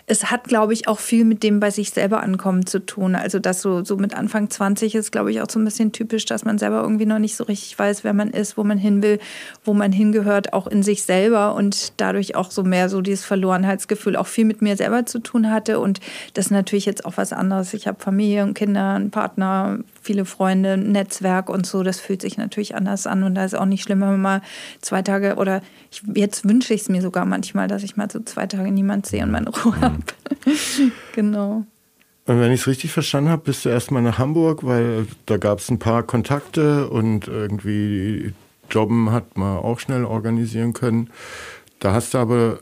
[0.07, 3.14] Es hat, glaube ich, auch viel mit dem bei sich selber ankommen zu tun.
[3.14, 6.24] Also das so, so mit Anfang 20 ist, glaube ich, auch so ein bisschen typisch,
[6.26, 9.02] dass man selber irgendwie noch nicht so richtig weiß, wer man ist, wo man hin
[9.02, 9.18] will,
[9.64, 14.16] wo man hingehört, auch in sich selber und dadurch auch so mehr so dieses Verlorenheitsgefühl
[14.16, 15.81] auch viel mit mir selber zu tun hatte.
[15.81, 16.00] Und
[16.35, 17.72] das ist natürlich jetzt auch was anderes.
[17.74, 21.85] Ich habe Familie und Kinder, einen Partner, viele Freunde, ein Netzwerk und so.
[21.85, 23.23] Das fühlt sich natürlich anders an.
[23.23, 24.42] Und da ist auch nicht schlimm, wenn man mal
[24.81, 28.18] zwei Tage oder ich, jetzt wünsche ich es mir sogar manchmal, dass ich mal so
[28.21, 29.81] zwei Tage niemand sehe und meine Ruhe mhm.
[29.81, 30.03] habe.
[31.14, 31.64] genau.
[32.27, 35.61] Und wenn ich es richtig verstanden habe, bist du erstmal nach Hamburg, weil da gab
[35.61, 38.35] es ein paar Kontakte und irgendwie
[38.71, 41.11] Jobben hat man auch schnell organisieren können.
[41.79, 42.59] Da hast du aber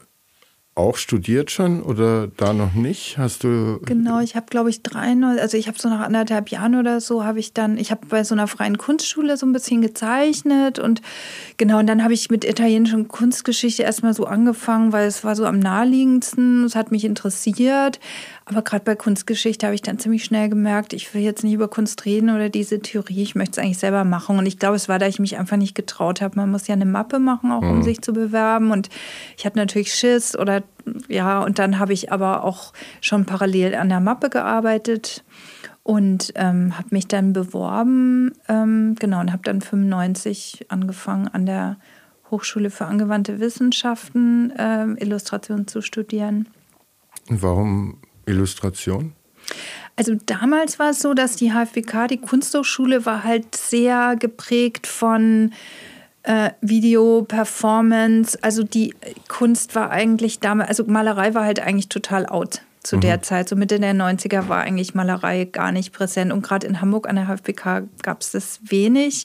[0.76, 3.16] auch studiert schon oder da noch nicht?
[3.16, 6.74] Hast du Genau, ich habe glaube ich drei, also ich habe so nach anderthalb Jahren
[6.74, 9.80] oder so habe ich dann, ich habe bei so einer freien Kunstschule so ein bisschen
[9.80, 11.00] gezeichnet und
[11.56, 15.46] genau und dann habe ich mit italienischer Kunstgeschichte erstmal so angefangen, weil es war so
[15.46, 17.98] am naheliegendsten, es hat mich interessiert,
[18.48, 21.66] aber gerade bei Kunstgeschichte habe ich dann ziemlich schnell gemerkt, ich will jetzt nicht über
[21.66, 24.38] Kunst reden oder diese Theorie, ich möchte es eigentlich selber machen.
[24.38, 26.36] Und ich glaube, es war, da ich mich einfach nicht getraut habe.
[26.36, 27.82] Man muss ja eine Mappe machen, auch um mhm.
[27.82, 28.70] sich zu bewerben.
[28.70, 28.88] Und
[29.36, 30.62] ich hatte natürlich Schiss oder
[31.08, 35.24] ja, und dann habe ich aber auch schon parallel an der Mappe gearbeitet
[35.82, 41.78] und ähm, habe mich dann beworben, ähm, genau, und habe dann 95 angefangen an der
[42.30, 46.48] Hochschule für angewandte Wissenschaften äh, Illustration zu studieren.
[47.28, 49.12] Warum Illustration?
[49.96, 55.52] Also damals war es so, dass die HFWK, die Kunsthochschule, war halt sehr geprägt von
[56.24, 58.38] äh, Video, Performance.
[58.42, 58.94] Also die
[59.28, 63.00] Kunst war eigentlich damals, also Malerei war halt eigentlich total out zu mhm.
[63.00, 63.48] der Zeit.
[63.48, 66.32] So Mitte der 90er war eigentlich Malerei gar nicht präsent.
[66.32, 69.24] Und gerade in Hamburg an der HFBK gab es das wenig.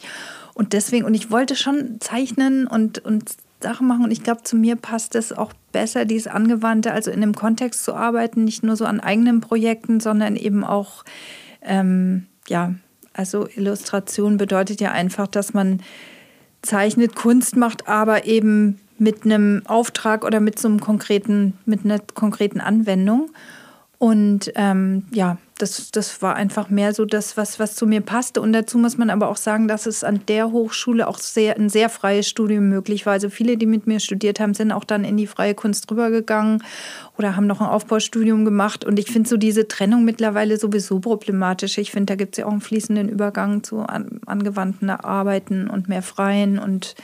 [0.53, 4.04] Und deswegen, und ich wollte schon zeichnen und, und Sachen machen.
[4.04, 7.84] Und ich glaube, zu mir passt es auch besser, dieses Angewandte, also in einem Kontext
[7.84, 11.04] zu arbeiten, nicht nur so an eigenen Projekten, sondern eben auch,
[11.62, 12.74] ähm, ja,
[13.13, 15.82] also Illustration bedeutet ja einfach, dass man
[16.62, 22.00] zeichnet, Kunst macht, aber eben mit einem Auftrag oder mit so einem konkreten, mit einer
[22.00, 23.32] konkreten Anwendung.
[23.97, 28.41] Und ähm, ja, das, das war einfach mehr so das, was, was zu mir passte.
[28.41, 31.69] Und dazu muss man aber auch sagen, dass es an der Hochschule auch sehr, ein
[31.69, 33.13] sehr freies Studium möglich war.
[33.13, 36.63] Also viele, die mit mir studiert haben, sind auch dann in die freie Kunst rübergegangen
[37.17, 38.84] oder haben noch ein Aufbaustudium gemacht.
[38.84, 41.78] Und ich finde so diese Trennung mittlerweile sowieso problematisch.
[41.78, 45.88] Ich finde, da gibt es ja auch einen fließenden Übergang zu an, angewandten Arbeiten und
[45.88, 46.95] mehr Freien und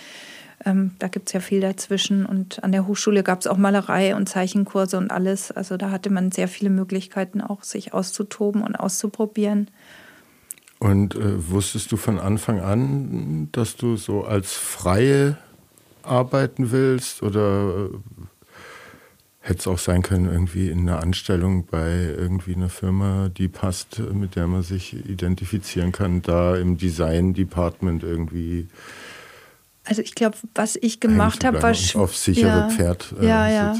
[0.65, 2.25] ähm, da gibt es ja viel dazwischen.
[2.25, 5.51] Und an der Hochschule gab es auch Malerei und Zeichenkurse und alles.
[5.51, 9.69] Also da hatte man sehr viele Möglichkeiten, auch sich auszutoben und auszuprobieren.
[10.79, 15.37] Und äh, wusstest du von Anfang an, dass du so als Freie
[16.03, 17.23] arbeiten willst?
[17.23, 18.27] Oder äh,
[19.47, 23.99] hätte es auch sein können, irgendwie in einer Anstellung bei irgendwie einer Firma, die passt,
[23.99, 28.67] mit der man sich identifizieren kann, da im Design-Department irgendwie
[29.87, 33.13] also ich glaube, was ich gemacht habe, war auf sichere ja, Pferd.
[33.19, 33.75] Äh, ja, ja.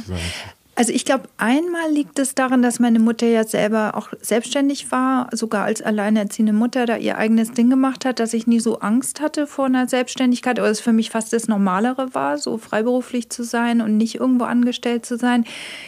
[0.78, 5.28] Also ich glaube, einmal liegt es daran, dass meine Mutter ja selber auch selbstständig war,
[5.32, 9.20] sogar als alleinerziehende Mutter da ihr eigenes Ding gemacht hat, dass ich nie so Angst
[9.20, 13.44] hatte vor einer Selbstständigkeit, oder es für mich fast das Normalere war, so freiberuflich zu
[13.44, 15.46] sein und nicht irgendwo angestellt zu sein.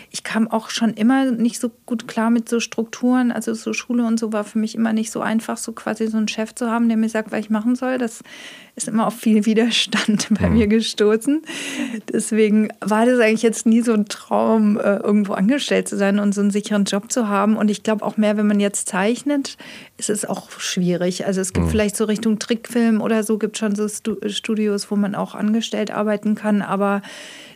[0.10, 4.04] Ich kam auch schon immer nicht so gut klar mit so Strukturen, also so Schule
[4.04, 6.68] und so war für mich immer nicht so einfach, so quasi so einen Chef zu
[6.68, 8.00] haben, der mir sagt, was ich machen soll.
[8.00, 8.24] Das
[8.76, 10.58] ist immer auf viel Widerstand bei mhm.
[10.58, 11.44] mir gestoßen.
[12.12, 16.34] Deswegen war das eigentlich jetzt nie so ein Traum, äh, irgendwo angestellt zu sein und
[16.34, 17.58] so einen sicheren Job zu haben.
[17.58, 19.58] Und ich glaube auch mehr, wenn man jetzt zeichnet,
[19.98, 21.26] ist es auch schwierig.
[21.26, 21.72] Also es gibt mhm.
[21.72, 23.88] vielleicht so Richtung Trickfilm oder so, gibt schon so
[24.28, 27.02] Studios, wo man auch angestellt arbeiten kann, aber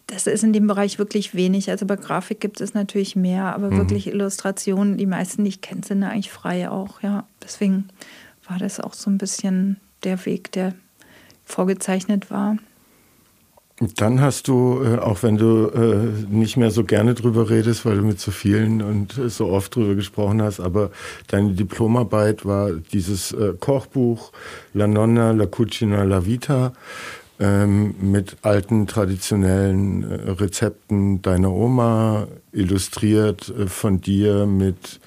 [0.08, 1.70] das ist in dem Bereich wirklich wenig.
[1.70, 3.78] Also bei Grafik gibt es natürlich mehr, aber mhm.
[3.78, 7.26] wirklich Illustrationen, die meisten, die ich kenne, sind eigentlich frei auch, ja.
[7.42, 7.88] Deswegen
[8.48, 10.74] war das auch so ein bisschen der Weg, der
[11.46, 12.58] vorgezeichnet war.
[13.80, 17.98] Dann hast du, äh, auch wenn du äh, nicht mehr so gerne drüber redest, weil
[17.98, 20.92] du mit so vielen und so oft drüber gesprochen hast, aber
[21.28, 24.32] deine Diplomarbeit war dieses äh, Kochbuch
[24.76, 26.74] La Nonna, La Cucina, La Vita
[27.40, 35.00] ähm, mit alten traditionellen Rezepten deiner Oma, illustriert von dir mit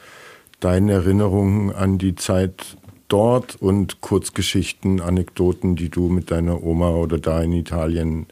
[0.59, 2.77] deinen Erinnerungen an die Zeit
[3.09, 8.27] dort und Kurzgeschichten, Anekdoten, die du mit deiner Oma oder da in Italien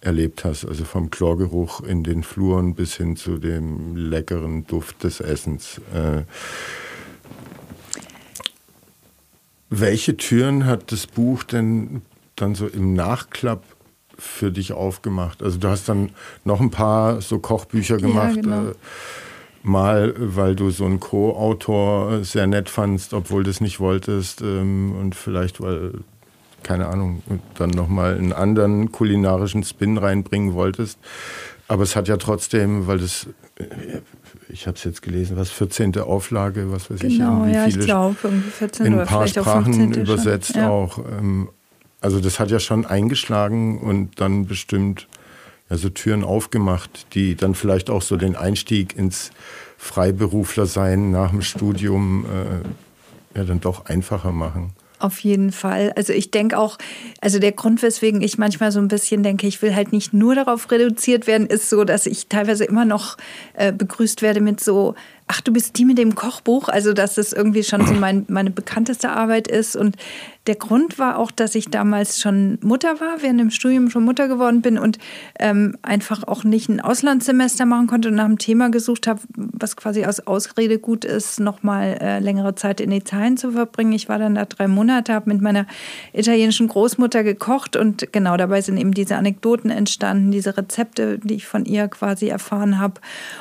[0.00, 0.64] erlebt hast.
[0.64, 5.80] Also vom Chlorgeruch in den Fluren bis hin zu dem leckeren Duft des Essens.
[5.94, 6.22] Äh,
[9.70, 12.02] welche Türen hat das Buch denn
[12.36, 13.64] dann so im Nachklapp
[14.18, 15.42] für dich aufgemacht?
[15.42, 16.10] Also du hast dann
[16.44, 18.36] noch ein paar so Kochbücher gemacht.
[18.36, 18.68] Ja, genau.
[18.68, 18.74] äh,
[19.62, 24.40] Mal, weil du so einen Co-Autor sehr nett fandst, obwohl du es nicht wolltest.
[24.42, 25.92] Ähm, und vielleicht, weil,
[26.62, 27.22] keine Ahnung,
[27.56, 30.98] dann nochmal einen anderen kulinarischen Spin reinbringen wolltest.
[31.68, 33.64] Aber es hat ja trotzdem, weil das, äh,
[34.48, 35.96] ich habe es jetzt gelesen, was 14.
[36.00, 39.36] Auflage, was weiß genau, ich, ja, ich glaube, irgendwie 14 in oder ein paar vielleicht
[39.36, 40.02] Sprachen auch 15.
[40.02, 40.68] übersetzt ja.
[40.68, 40.98] auch.
[40.98, 41.48] Ähm,
[42.00, 45.06] also das hat ja schon eingeschlagen und dann bestimmt
[45.72, 49.30] also Türen aufgemacht, die dann vielleicht auch so den Einstieg ins
[49.78, 54.74] Freiberuflersein nach dem Studium äh, ja dann doch einfacher machen.
[54.98, 55.94] Auf jeden Fall.
[55.96, 56.76] Also ich denke auch,
[57.22, 60.34] also der Grund, weswegen ich manchmal so ein bisschen denke, ich will halt nicht nur
[60.34, 63.16] darauf reduziert werden, ist so, dass ich teilweise immer noch
[63.54, 64.94] äh, begrüßt werde mit so,
[65.32, 66.68] ach, du bist die mit dem Kochbuch.
[66.68, 69.76] Also, dass das irgendwie schon so mein, meine bekannteste Arbeit ist.
[69.76, 69.96] Und
[70.48, 74.26] der Grund war auch, dass ich damals schon Mutter war, während dem Studium schon Mutter
[74.26, 74.98] geworden bin und
[75.38, 79.76] ähm, einfach auch nicht ein Auslandssemester machen konnte und nach einem Thema gesucht habe, was
[79.76, 83.92] quasi aus Ausrede gut ist, nochmal äh, längere Zeit in Italien zu verbringen.
[83.92, 85.66] Ich war dann da drei Monate, habe mit meiner
[86.12, 91.46] italienischen Großmutter gekocht und genau dabei sind eben diese Anekdoten entstanden, diese Rezepte, die ich
[91.46, 92.94] von ihr quasi erfahren habe.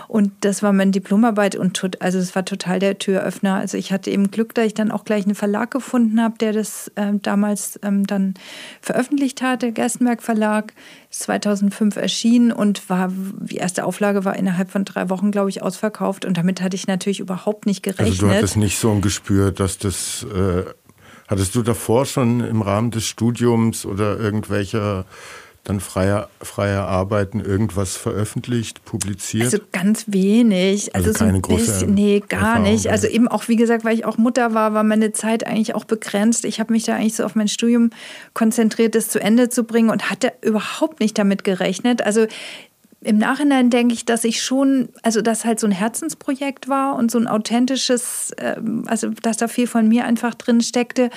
[0.08, 3.56] Und das war meine Diplomarbeit und also es war total der Türöffner.
[3.56, 6.54] Also ich hatte eben Glück, da ich dann auch gleich einen Verlag gefunden habe, der
[6.54, 8.34] das ähm, damals ähm, dann
[8.82, 10.74] veröffentlicht hat, der Gerstenberg Verlag,
[11.10, 16.26] 2005 erschienen und war, die erste Auflage war innerhalb von drei Wochen, glaube ich, ausverkauft
[16.26, 18.08] und damit hatte ich natürlich überhaupt nicht gerechnet.
[18.08, 20.64] Also du hattest nicht so ein Gespür, dass das, äh,
[21.28, 25.06] hattest du davor schon im Rahmen des Studiums oder irgendwelcher
[25.64, 29.46] dann freier, freier Arbeiten irgendwas veröffentlicht, publiziert?
[29.46, 30.96] Also ganz wenig.
[30.96, 32.90] Also, also keine so große bisschen, Nee, gar Erfahrung, nicht.
[32.90, 35.86] Also eben auch, wie gesagt, weil ich auch Mutter war, war meine Zeit eigentlich auch
[35.86, 36.46] begrenzt.
[36.46, 37.92] Ich habe mich da eigentlich so auf mein Studium
[38.34, 42.02] konzentriert, das zu Ende zu bringen und hatte überhaupt nicht damit gerechnet.
[42.02, 42.26] Also
[43.02, 47.12] im Nachhinein denke ich, dass ich schon, also das halt so ein Herzensprojekt war und
[47.12, 51.12] so ein authentisches, ähm, also dass da viel von mir einfach drin steckte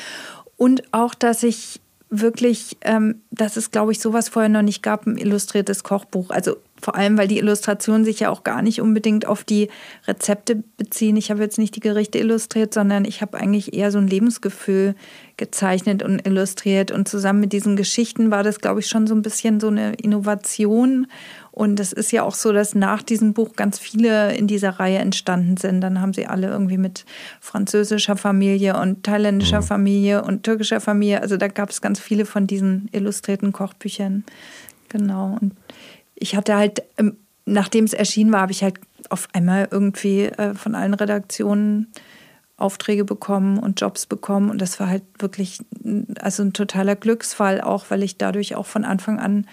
[0.57, 1.81] und auch, dass ich
[2.21, 6.31] wirklich, ähm, dass es, glaube ich, sowas vorher noch nicht gab, ein illustriertes Kochbuch.
[6.31, 9.69] Also vor allem, weil die Illustrationen sich ja auch gar nicht unbedingt auf die
[10.07, 11.17] Rezepte beziehen.
[11.17, 14.95] Ich habe jetzt nicht die Gerichte illustriert, sondern ich habe eigentlich eher so ein Lebensgefühl
[15.37, 16.91] gezeichnet und illustriert.
[16.91, 19.95] Und zusammen mit diesen Geschichten war das, glaube ich, schon so ein bisschen so eine
[19.95, 21.07] Innovation.
[21.55, 24.99] Und es ist ja auch so, dass nach diesem Buch ganz viele in dieser Reihe
[24.99, 25.81] entstanden sind.
[25.83, 27.05] Dann haben sie alle irgendwie mit
[27.41, 29.67] französischer Familie und thailändischer mhm.
[29.67, 31.23] Familie und türkischer Familie.
[31.23, 34.25] Also da gab es ganz viele von diesen illustrierten Kochbüchern.
[34.89, 35.39] Genau.
[35.41, 35.55] Und
[36.17, 40.55] ich hatte halt, ähm, nachdem es erschienen war, habe ich halt auf einmal irgendwie äh,
[40.55, 41.93] von allen Redaktionen
[42.57, 44.51] Aufträge bekommen und Jobs bekommen.
[44.51, 45.61] Und das war halt wirklich
[46.21, 49.47] also ein totaler Glücksfall, auch weil ich dadurch auch von Anfang an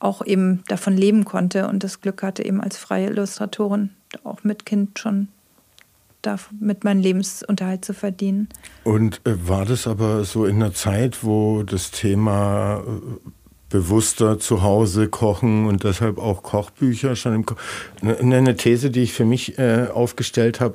[0.00, 3.90] auch eben davon leben konnte und das Glück hatte, eben als freie Illustratorin
[4.24, 5.28] auch mit Kind schon
[6.22, 8.48] damit meinen Lebensunterhalt zu verdienen.
[8.84, 13.30] Und äh, war das aber so in einer Zeit, wo das Thema äh,
[13.68, 17.54] bewusster zu Hause kochen und deshalb auch Kochbücher schon im Ko
[18.00, 20.74] eine These, die ich für mich äh, aufgestellt habe,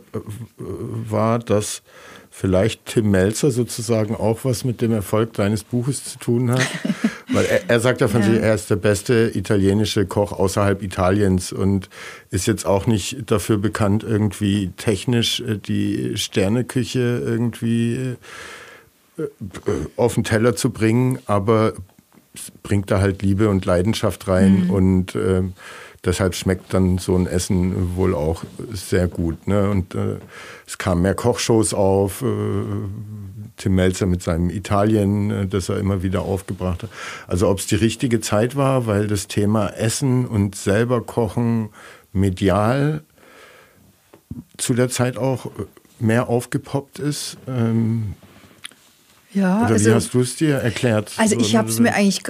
[0.57, 1.81] war, dass
[2.29, 6.61] vielleicht Tim Melzer sozusagen auch was mit dem Erfolg deines Buches zu tun hat.
[7.33, 8.27] Weil er, er sagt ja von ja.
[8.27, 11.89] sich, er ist der beste italienische Koch außerhalb Italiens und
[12.29, 18.15] ist jetzt auch nicht dafür bekannt, irgendwie technisch äh, die Sterneküche irgendwie
[19.17, 19.23] äh,
[19.97, 21.73] auf den Teller zu bringen, aber
[22.63, 24.69] bringt da halt Liebe und Leidenschaft rein mhm.
[24.69, 25.43] und äh,
[26.05, 29.47] deshalb schmeckt dann so ein Essen wohl auch sehr gut.
[29.47, 29.69] Ne?
[29.69, 30.17] Und äh,
[30.67, 32.21] es kamen mehr Kochshows auf.
[32.21, 32.25] Äh,
[33.57, 36.89] Tim Melzer mit seinem Italien, äh, das er immer wieder aufgebracht hat.
[37.27, 41.69] Also ob es die richtige Zeit war, weil das Thema Essen und selber kochen
[42.11, 43.03] medial
[44.57, 45.51] zu der Zeit auch
[45.99, 47.37] mehr aufgepoppt ist.
[47.47, 48.15] Ähm,
[49.33, 51.11] ja, Oder also, wie hast du es dir erklärt?
[51.17, 52.21] Also ich habe es mir eigentlich,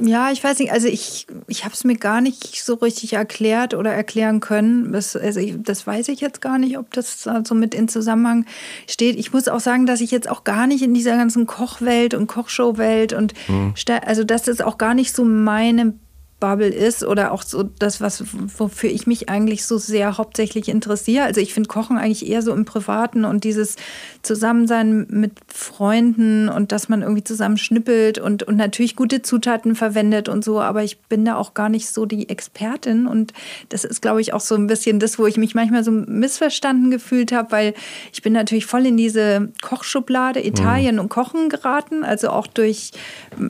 [0.00, 3.74] ja, ich weiß nicht, also ich, ich habe es mir gar nicht so richtig erklärt
[3.74, 4.92] oder erklären können.
[4.92, 8.46] Das, also ich, das weiß ich jetzt gar nicht, ob das so mit in Zusammenhang
[8.88, 9.18] steht.
[9.18, 12.26] Ich muss auch sagen, dass ich jetzt auch gar nicht in dieser ganzen Kochwelt und
[12.26, 13.74] Kochshowwelt und hm.
[14.06, 15.94] also das ist auch gar nicht so meine
[16.40, 18.24] Bubble ist oder auch so das, was,
[18.58, 21.24] wofür ich mich eigentlich so sehr hauptsächlich interessiere.
[21.24, 23.76] Also ich finde Kochen eigentlich eher so im Privaten und dieses
[24.22, 30.28] Zusammensein mit Freunden und dass man irgendwie zusammen schnippelt und, und natürlich gute Zutaten verwendet
[30.28, 33.32] und so, aber ich bin da auch gar nicht so die Expertin und
[33.68, 36.90] das ist, glaube ich, auch so ein bisschen das, wo ich mich manchmal so missverstanden
[36.90, 37.74] gefühlt habe, weil
[38.12, 41.02] ich bin natürlich voll in diese Kochschublade Italien mhm.
[41.02, 42.92] und Kochen geraten, also auch durch,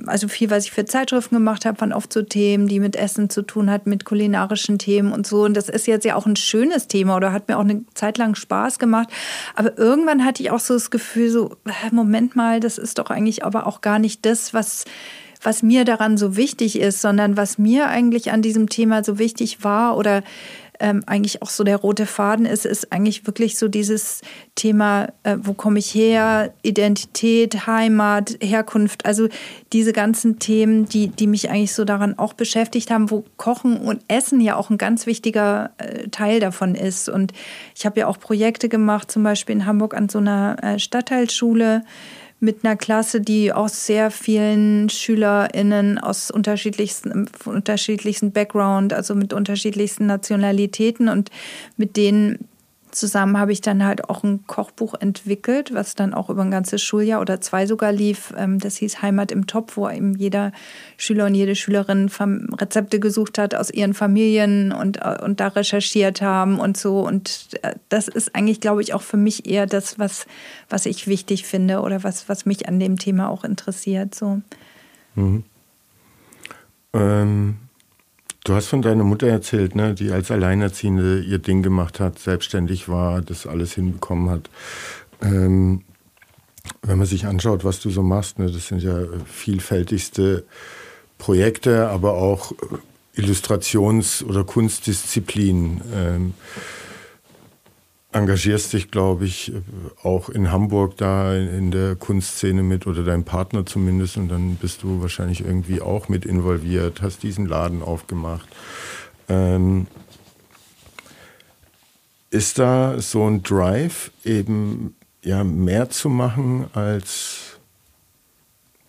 [0.07, 3.31] also viel, was ich für Zeitschriften gemacht habe, waren oft so Themen, die mit Essen
[3.31, 5.45] zu tun hat, mit kulinarischen Themen und so.
[5.45, 8.19] Und das ist jetzt ja auch ein schönes Thema oder hat mir auch eine Zeit
[8.19, 9.09] lang Spaß gemacht.
[9.55, 11.57] Aber irgendwann hatte ich auch so das Gefühl, so,
[11.93, 14.85] Moment mal, das ist doch eigentlich aber auch gar nicht das, was
[15.43, 19.65] was mir daran so wichtig ist, sondern was mir eigentlich an diesem Thema so wichtig
[19.65, 20.23] war oder
[20.81, 24.23] ähm, eigentlich auch so der rote Faden ist, ist eigentlich wirklich so dieses
[24.55, 29.29] Thema, äh, wo komme ich her, Identität, Heimat, Herkunft, also
[29.73, 34.03] diese ganzen Themen, die, die mich eigentlich so daran auch beschäftigt haben, wo Kochen und
[34.09, 37.09] Essen ja auch ein ganz wichtiger äh, Teil davon ist.
[37.09, 37.33] Und
[37.77, 41.83] ich habe ja auch Projekte gemacht, zum Beispiel in Hamburg an so einer äh, Stadtteilschule
[42.41, 50.07] mit einer Klasse, die aus sehr vielen SchülerInnen aus unterschiedlichsten, unterschiedlichsten Background, also mit unterschiedlichsten
[50.07, 51.31] Nationalitäten und
[51.77, 52.50] mit denen
[52.93, 56.83] zusammen habe ich dann halt auch ein Kochbuch entwickelt, was dann auch über ein ganzes
[56.83, 58.33] Schuljahr oder zwei sogar lief.
[58.37, 60.53] Ähm, das hieß Heimat im Topf, wo eben jeder
[60.97, 62.11] Schüler und jede Schülerin
[62.61, 67.01] Rezepte gesucht hat aus ihren Familien und, äh, und da recherchiert haben und so.
[67.01, 70.27] Und äh, das ist eigentlich, glaube ich, auch für mich eher das, was,
[70.69, 74.15] was ich wichtig finde oder was, was mich an dem Thema auch interessiert.
[74.15, 74.41] So.
[75.15, 75.45] Mhm.
[76.93, 77.57] Ähm
[78.45, 82.89] Du hast von deiner Mutter erzählt, ne, die als Alleinerziehende ihr Ding gemacht hat, selbstständig
[82.89, 84.49] war, das alles hinbekommen hat.
[85.21, 85.83] Ähm,
[86.83, 90.45] wenn man sich anschaut, was du so machst, ne, das sind ja vielfältigste
[91.19, 92.53] Projekte, aber auch
[93.15, 95.83] Illustrations- oder Kunstdisziplinen.
[95.95, 96.35] Ähm,
[98.13, 99.53] engagierst dich, glaube ich,
[100.03, 104.83] auch in Hamburg da in der Kunstszene mit oder dein Partner zumindest und dann bist
[104.83, 108.49] du wahrscheinlich irgendwie auch mit involviert, hast diesen Laden aufgemacht.
[109.29, 109.87] Ähm,
[112.31, 117.59] ist da so ein Drive, eben ja mehr zu machen als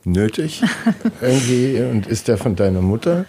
[0.04, 0.64] nötig
[1.22, 3.26] irgendwie und ist der von deiner Mutter?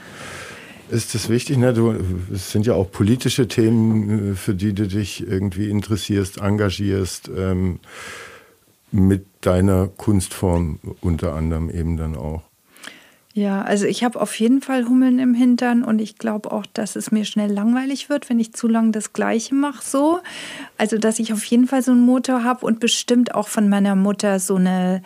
[0.92, 1.57] Ist das wichtig.
[1.57, 1.72] Ne?
[1.72, 1.94] Du,
[2.33, 7.81] es sind ja auch politische Themen, äh, für die du dich irgendwie interessierst, engagierst, ähm,
[8.90, 12.42] mit deiner Kunstform unter anderem eben dann auch.
[13.35, 16.96] Ja, also ich habe auf jeden Fall Hummeln im Hintern und ich glaube auch, dass
[16.96, 19.83] es mir schnell langweilig wird, wenn ich zu lange das Gleiche mache.
[19.83, 20.20] So,
[20.76, 23.96] also dass ich auf jeden Fall so einen Motor habe und bestimmt auch von meiner
[23.96, 25.02] Mutter so eine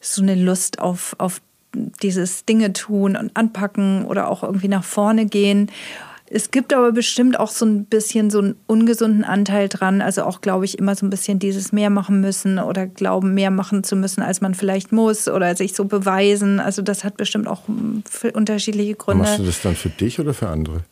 [0.00, 1.42] so eine Lust auf auf
[2.02, 5.70] dieses Dinge tun und anpacken oder auch irgendwie nach vorne gehen.
[6.28, 10.02] Es gibt aber bestimmt auch so ein bisschen so einen ungesunden Anteil dran.
[10.02, 13.52] Also auch, glaube ich, immer so ein bisschen dieses mehr machen müssen oder glauben, mehr
[13.52, 16.58] machen zu müssen, als man vielleicht muss oder sich so beweisen.
[16.58, 17.62] Also das hat bestimmt auch
[18.32, 19.22] unterschiedliche Gründe.
[19.22, 20.82] Machst du das dann für dich oder für andere?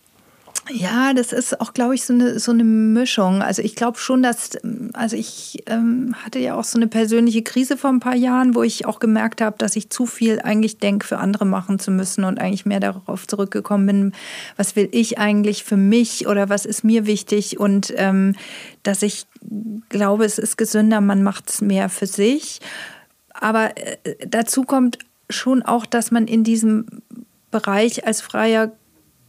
[0.70, 3.42] Ja, das ist auch, glaube ich, so eine, so eine Mischung.
[3.42, 4.53] Also ich glaube schon, dass,
[4.94, 8.62] also ich ähm, hatte ja auch so eine persönliche Krise vor ein paar Jahren, wo
[8.62, 12.24] ich auch gemerkt habe, dass ich zu viel eigentlich denke, für andere machen zu müssen
[12.24, 14.12] und eigentlich mehr darauf zurückgekommen bin,
[14.57, 18.35] was will ich eigentlich für mich oder was ist mir wichtig und ähm,
[18.83, 19.27] dass ich
[19.90, 22.61] glaube, es ist gesünder, man macht es mehr für sich.
[23.35, 23.96] Aber äh,
[24.27, 24.98] dazu kommt
[25.29, 26.87] schon auch, dass man in diesem
[27.50, 28.72] Bereich als freier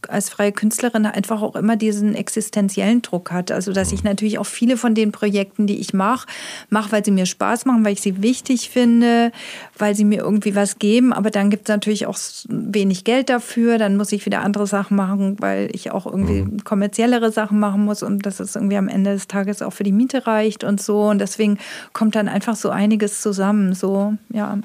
[0.08, 3.50] als freie Künstlerin einfach auch immer diesen existenziellen Druck hat.
[3.50, 4.10] Also dass ich mhm.
[4.10, 6.26] natürlich auch viele von den Projekten, die ich mache,
[6.70, 9.32] mache, weil sie mir Spaß machen, weil ich sie wichtig finde,
[9.78, 11.12] weil sie mir irgendwie was geben.
[11.12, 13.78] Aber dann gibt es natürlich auch wenig Geld dafür.
[13.78, 16.64] Dann muss ich wieder andere Sachen machen, weil ich auch irgendwie mhm.
[16.64, 19.92] kommerziellere Sachen machen muss und dass es irgendwie am Ende des Tages auch für die
[19.92, 21.08] Miete reicht und so.
[21.08, 21.58] Und deswegen
[21.92, 23.74] kommt dann einfach so einiges zusammen.
[23.74, 24.58] So, ja.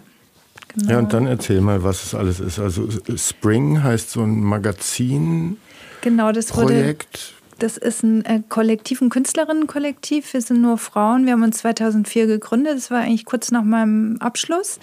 [0.74, 0.92] Genau.
[0.92, 2.60] Ja, und dann erzähl mal, was es alles ist.
[2.60, 5.58] Also Spring heißt so ein Magazin.
[6.02, 7.34] Genau, das Projekt.
[7.60, 10.34] das ist ein äh, Kollektiv, ein Künstlerinnenkollektiv.
[10.34, 11.26] Wir sind nur Frauen.
[11.26, 12.76] Wir haben uns 2004 gegründet.
[12.76, 14.80] Das war eigentlich kurz nach meinem Abschluss.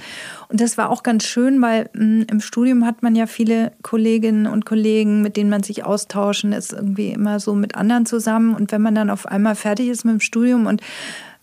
[0.48, 3.72] Und das war auch ganz schön, weil mh, hm, im Studium hat man ja viele
[3.82, 8.54] Kolleginnen und Kollegen, mit denen man sich austauschen ist, irgendwie immer so mit anderen zusammen.
[8.54, 10.82] Und wenn man dann auf einmal fertig ist mit dem Studium und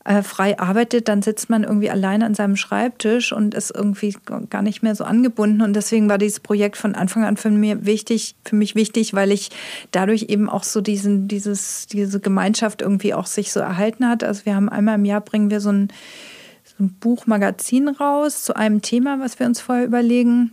[0.06, 4.16] äh, frei arbeitet, dann sitzt man irgendwie alleine an seinem Schreibtisch und ist irgendwie
[4.52, 5.64] gar nicht mehr so angebunden.
[5.64, 9.32] Und deswegen war dieses Projekt von Anfang an für mich wichtig, für mich wichtig, weil
[9.32, 9.50] ich
[9.92, 14.24] dadurch eben auch so diesen, dieses, diese Gemeinschaft irgendwie auch sich so erhalten hat.
[14.24, 15.88] Also wir haben einmal im Jahr bringen wir so ein,
[16.64, 20.52] so ein Buch-Magazin raus zu einem Thema, was wir uns vorher überlegen.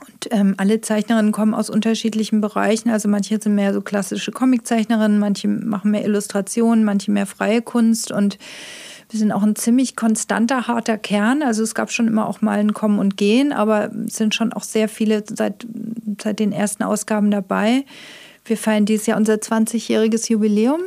[0.00, 2.90] Und ähm, alle Zeichnerinnen kommen aus unterschiedlichen Bereichen.
[2.90, 8.12] Also manche sind mehr so klassische Comiczeichnerinnen, manche machen mehr Illustrationen, manche mehr freie Kunst.
[8.12, 8.38] Und
[9.10, 11.42] wir sind auch ein ziemlich konstanter, harter Kern.
[11.42, 14.52] Also es gab schon immer auch mal ein Kommen und Gehen, aber es sind schon
[14.52, 15.66] auch sehr viele seit,
[16.20, 17.84] seit den ersten Ausgaben dabei.
[18.44, 20.82] Wir feiern dieses Jahr unser 20-jähriges Jubiläum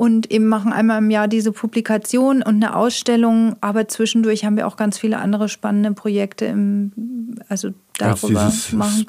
[0.00, 3.56] und eben machen einmal im Jahr diese Publikation und eine Ausstellung.
[3.60, 9.04] Aber zwischendurch haben wir auch ganz viele andere spannende Projekte, im, also darüber also machen.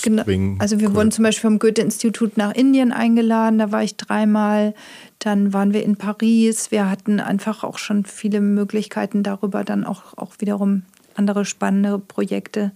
[0.00, 0.22] Genau.
[0.60, 4.74] Also wir wurden zum Beispiel vom Goethe-Institut nach Indien eingeladen, da war ich dreimal.
[5.18, 6.70] Dann waren wir in Paris.
[6.70, 10.82] Wir hatten einfach auch schon viele Möglichkeiten darüber, dann auch, auch wiederum
[11.16, 12.70] andere spannende Projekte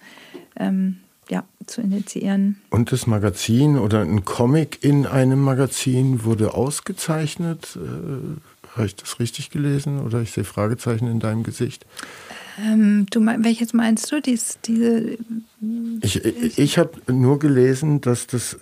[0.56, 0.96] ähm,
[1.66, 2.60] zu initiieren.
[2.70, 7.76] Und das Magazin oder ein Comic in einem Magazin wurde ausgezeichnet.
[7.76, 11.86] Äh, Habe ich das richtig gelesen oder ich sehe Fragezeichen in deinem Gesicht?
[12.58, 14.20] Ähm, du welches meinst du?
[14.20, 15.16] Dies, diese,
[16.02, 16.24] ich
[16.58, 18.58] ich habe nur gelesen, dass das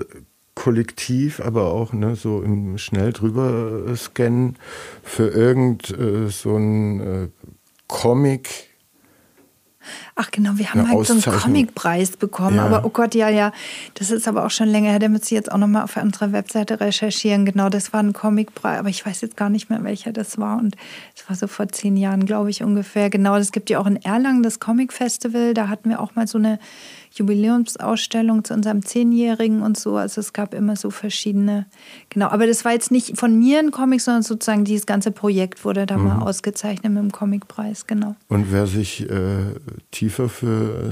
[0.55, 4.57] Kollektiv, aber auch ne, so im schnell drüber scannen
[5.03, 7.29] für irgend äh, so ein äh,
[7.89, 8.70] Comic
[10.15, 12.57] Ach genau, wir haben halt so einen Comicpreis bekommen.
[12.57, 12.67] Ja.
[12.67, 13.53] Aber oh Gott, ja, ja,
[13.95, 14.99] das ist aber auch schon länger her.
[14.99, 17.45] Da müsste ich jetzt auch nochmal auf unserer Webseite recherchieren.
[17.45, 20.59] Genau, das war ein Comicpreis, aber ich weiß jetzt gar nicht mehr, welcher das war.
[20.59, 20.77] Und
[21.17, 23.11] es war so vor zehn Jahren, glaube ich, ungefähr.
[23.11, 25.55] Genau, das gibt ja auch in Erlangen das Comic Festival.
[25.55, 26.59] Da hatten wir auch mal so eine
[27.13, 29.97] Jubiläumsausstellung zu unserem Zehnjährigen und so.
[29.97, 31.67] Also es gab immer so verschiedene.
[32.09, 35.65] Genau, aber das war jetzt nicht von mir ein Comic, sondern sozusagen dieses ganze Projekt
[35.65, 36.05] wurde da mhm.
[36.05, 38.15] mal ausgezeichnet mit dem Comicpreis, genau.
[38.29, 39.55] Und wer sich äh,
[39.91, 40.91] tiefer für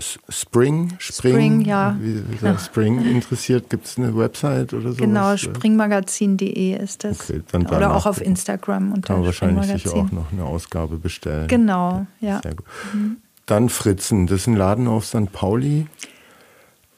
[0.00, 1.96] Spring, Spring, Spring, ja.
[2.00, 2.58] Wie, wie ja.
[2.58, 4.96] Spring interessiert, gibt es eine Website oder so?
[4.96, 7.28] Genau, springmagazin.de ist das.
[7.28, 8.92] Okay, dann oder auch auf Instagram.
[8.92, 11.48] Unter kann man wahrscheinlich sicher auch noch eine Ausgabe bestellen.
[11.48, 12.40] Genau, ja.
[12.42, 12.66] Sehr gut.
[12.94, 13.16] Mhm.
[13.50, 15.32] Dann Fritzen, das ist ein Laden auf St.
[15.32, 15.86] Pauli.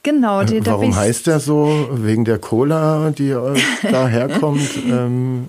[0.02, 0.44] Genau.
[0.44, 1.88] Die, Warum heißt der so?
[1.92, 3.58] Wegen der Cola, die äh,
[3.90, 4.68] da herkommt?
[4.86, 5.48] ähm.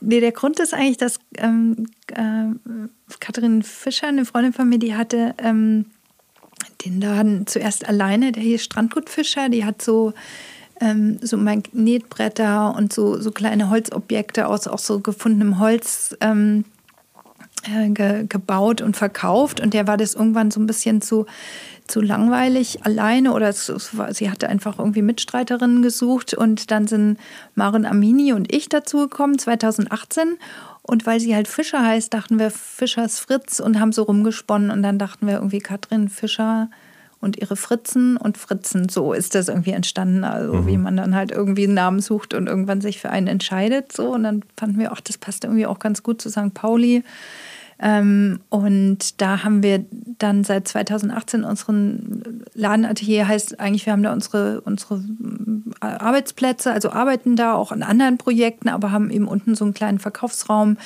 [0.00, 2.46] Nee, der Grund ist eigentlich, dass ähm, äh,
[3.20, 5.86] Katrin Fischer, eine Freundin von mir, die hatte ähm,
[6.84, 10.14] den Laden zuerst alleine, der hieß Strandgut Fischer, die hat so
[10.80, 16.64] ähm, so Magnetbretter und so, so kleine Holzobjekte aus auch so gefundenem Holz ähm,
[17.66, 21.26] äh, ge, gebaut und verkauft und der war das irgendwann so ein bisschen zu,
[21.86, 26.86] zu langweilig alleine oder es, es war, sie hatte einfach irgendwie Mitstreiterinnen gesucht und dann
[26.86, 27.18] sind
[27.54, 30.38] Maren Amini und ich dazugekommen 2018
[30.82, 34.82] und weil sie halt Fischer heißt, dachten wir Fischers Fritz und haben so rumgesponnen und
[34.82, 36.68] dann dachten wir irgendwie Katrin Fischer
[37.20, 38.88] und ihre Fritzen und Fritzen.
[38.88, 40.24] So ist das irgendwie entstanden.
[40.24, 40.66] Also mhm.
[40.66, 43.92] wie man dann halt irgendwie einen Namen sucht und irgendwann sich für einen entscheidet.
[43.92, 44.14] So.
[44.14, 46.54] Und dann fanden wir, ach, das passt irgendwie auch ganz gut zu St.
[46.54, 47.02] Pauli.
[47.80, 49.84] Ähm, und da haben wir
[50.18, 54.96] dann seit 2018 unseren Ladenatelier, heißt eigentlich, wir haben da unsere, unsere
[55.80, 59.74] äh, Arbeitsplätze, also arbeiten da auch an anderen Projekten, aber haben eben unten so einen
[59.74, 60.76] kleinen Verkaufsraum,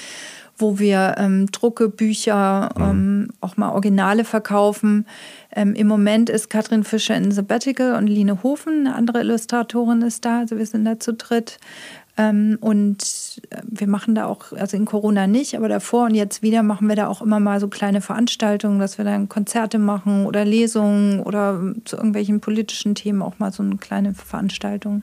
[0.59, 2.82] wo wir ähm, Drucke, Bücher, mhm.
[2.82, 5.07] ähm, auch mal Originale verkaufen.
[5.55, 10.26] Ähm, Im Moment ist Katrin Fischer in Sabbatical und Line Hofen, eine andere Illustratorin, ist
[10.26, 10.40] da.
[10.40, 11.59] Also wir sind da zu dritt.
[12.19, 16.43] Ähm, und äh, wir machen da auch, also in Corona nicht, aber davor und jetzt
[16.43, 20.27] wieder machen wir da auch immer mal so kleine Veranstaltungen, dass wir dann Konzerte machen
[20.27, 25.03] oder Lesungen oder zu irgendwelchen politischen Themen auch mal so eine kleine Veranstaltung.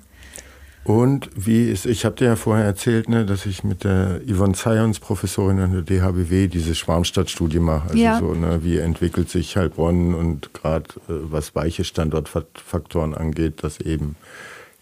[0.84, 4.54] Und wie ist, ich habe dir ja vorher erzählt, ne, dass ich mit der Yvonne
[4.54, 7.90] Zions, Professorin an der DHBW, diese Schwarmstadtstudie mache.
[7.90, 8.20] Also ja.
[8.20, 14.16] so, ne, wie entwickelt sich Heilbronn und gerade äh, was weiche Standortfaktoren angeht, dass eben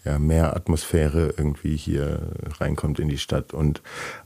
[0.08, 3.52] ja, mehr Atmosphäre irgendwie hier reinkommt in die Stadt.
[3.52, 3.82] Und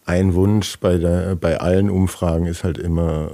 [0.07, 3.31] ein Wunsch bei, der, bei allen Umfragen ist halt immer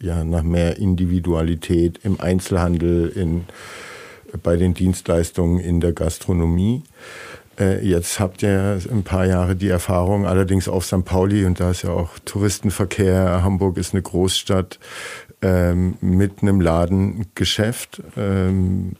[0.00, 3.44] äh, ja, nach mehr Individualität im Einzelhandel, in,
[4.42, 6.82] bei den Dienstleistungen in der Gastronomie.
[7.60, 11.04] Äh, jetzt habt ihr ein paar Jahre die Erfahrung, allerdings auf St.
[11.04, 13.42] Pauli und da ist ja auch Touristenverkehr.
[13.42, 14.78] Hamburg ist eine Großstadt
[15.42, 18.02] ähm, mit einem Ladengeschäft.
[18.16, 18.96] Ähm,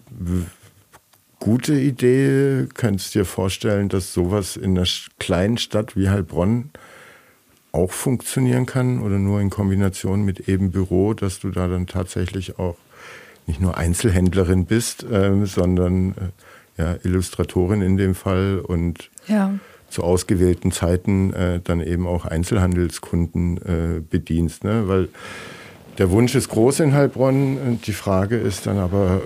[1.43, 2.69] gute Idee.
[2.73, 4.87] Könntest du dir vorstellen, dass sowas in einer
[5.19, 6.71] kleinen Stadt wie Heilbronn
[7.73, 12.61] auch funktionieren kann oder nur in Kombination mit eben Büro, dass du da dann tatsächlich
[12.61, 12.77] auch
[13.49, 19.55] nicht nur Einzelhändlerin bist, äh, sondern äh, ja, Illustratorin in dem Fall und ja.
[19.91, 24.63] zu ausgewählten Zeiten äh, dann eben auch Einzelhandelskunden äh, bedienst.
[24.63, 24.87] Ne?
[24.87, 25.09] Weil
[25.99, 27.81] der Wunsch ist groß in Heilbronn.
[27.85, 29.23] Die Frage ist dann aber,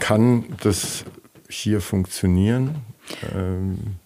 [0.00, 1.04] kann das
[1.48, 2.76] hier funktionieren?
[3.34, 3.99] Ähm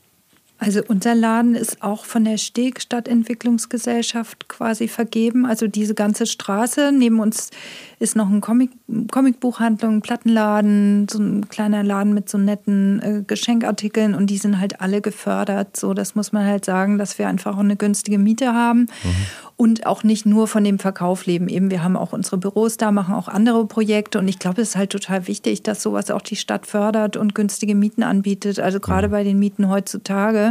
[0.58, 5.46] also unser Laden ist auch von der Steg Stadtentwicklungsgesellschaft quasi vergeben.
[5.46, 6.92] Also diese ganze Straße.
[6.92, 7.50] Neben uns
[7.98, 8.70] ist noch ein Comic,
[9.10, 14.60] Comicbuchhandlung, ein Plattenladen, so ein kleiner Laden mit so netten äh, Geschenkartikeln und die sind
[14.60, 15.76] halt alle gefördert.
[15.76, 18.86] So, das muss man halt sagen, dass wir einfach auch eine günstige Miete haben.
[19.02, 19.26] Mhm
[19.56, 21.48] und auch nicht nur von dem Verkauf leben.
[21.48, 24.70] Eben, wir haben auch unsere Büros da, machen auch andere Projekte und ich glaube, es
[24.70, 28.58] ist halt total wichtig, dass sowas auch die Stadt fördert und günstige Mieten anbietet.
[28.58, 29.12] Also gerade mhm.
[29.12, 30.43] bei den Mieten heutzutage.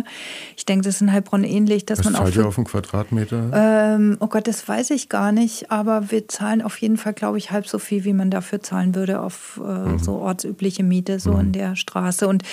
[0.58, 2.16] Ich denke, das ist in Heilbronn ähnlich, dass Was man.
[2.16, 3.52] Zahlt ihr auf einen Quadratmeter?
[3.54, 7.38] Ähm, oh Gott, das weiß ich gar nicht, aber wir zahlen auf jeden Fall, glaube
[7.38, 10.00] ich, halb so viel, wie man dafür zahlen würde auf äh, mhm.
[10.00, 11.40] so ortsübliche Miete, so mhm.
[11.40, 12.28] in der Straße.
[12.28, 12.44] Und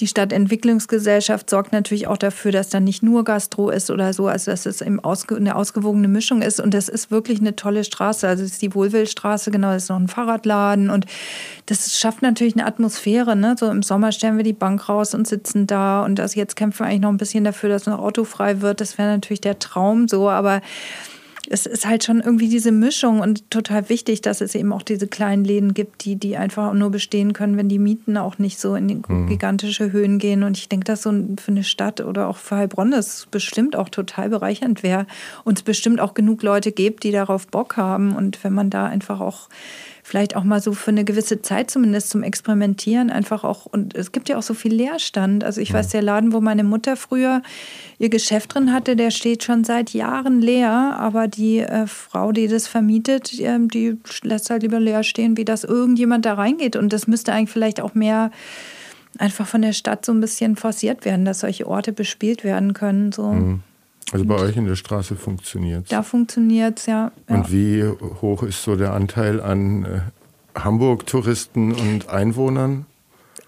[0.00, 4.50] die Stadtentwicklungsgesellschaft sorgt natürlich auch dafür, dass da nicht nur Gastro ist oder so, also
[4.50, 6.60] dass es im ausge eine ausgewogene Mischung ist.
[6.60, 8.26] Und das ist wirklich eine tolle Straße.
[8.26, 10.90] Also es ist die Wohlwillstraße, genau, das ist noch ein Fahrradladen.
[10.90, 11.06] Und
[11.70, 13.36] das schafft natürlich eine Atmosphäre.
[13.36, 13.54] Ne?
[13.56, 16.04] So im Sommer stellen wir die Bank raus und sitzen da.
[16.04, 18.80] Und also jetzt kämpfen wir eigentlich noch ein bisschen dafür, dass noch autofrei wird.
[18.80, 20.28] Das wäre natürlich der Traum so.
[20.28, 20.62] Aber
[21.48, 25.06] es ist halt schon irgendwie diese Mischung und total wichtig, dass es eben auch diese
[25.06, 28.74] kleinen Läden gibt, die, die einfach nur bestehen können, wenn die Mieten auch nicht so
[28.74, 29.28] in mhm.
[29.28, 30.42] gigantische Höhen gehen.
[30.42, 33.88] Und ich denke, dass so für eine Stadt oder auch für Heilbronn das bestimmt auch
[33.88, 35.06] total bereichernd wäre
[35.44, 38.16] und es bestimmt auch genug Leute gibt, die darauf Bock haben.
[38.16, 39.48] Und wenn man da einfach auch
[40.10, 44.10] vielleicht auch mal so für eine gewisse Zeit zumindest zum Experimentieren einfach auch, und es
[44.10, 45.44] gibt ja auch so viel Leerstand.
[45.44, 47.42] Also ich weiß, der Laden, wo meine Mutter früher
[48.00, 52.48] ihr Geschäft drin hatte, der steht schon seit Jahren leer, aber die äh, Frau, die
[52.48, 56.74] das vermietet, die, ähm, die lässt halt lieber leer stehen, wie dass irgendjemand da reingeht.
[56.74, 58.32] Und das müsste eigentlich vielleicht auch mehr
[59.16, 63.12] einfach von der Stadt so ein bisschen forciert werden, dass solche Orte bespielt werden können.
[63.12, 63.32] So.
[63.32, 63.60] Mhm.
[64.12, 65.88] Also bei euch in der Straße funktioniert es?
[65.90, 67.84] Da funktioniert es, ja, ja, Und wie
[68.20, 72.86] hoch ist so der Anteil an äh, Hamburg-Touristen und Einwohnern?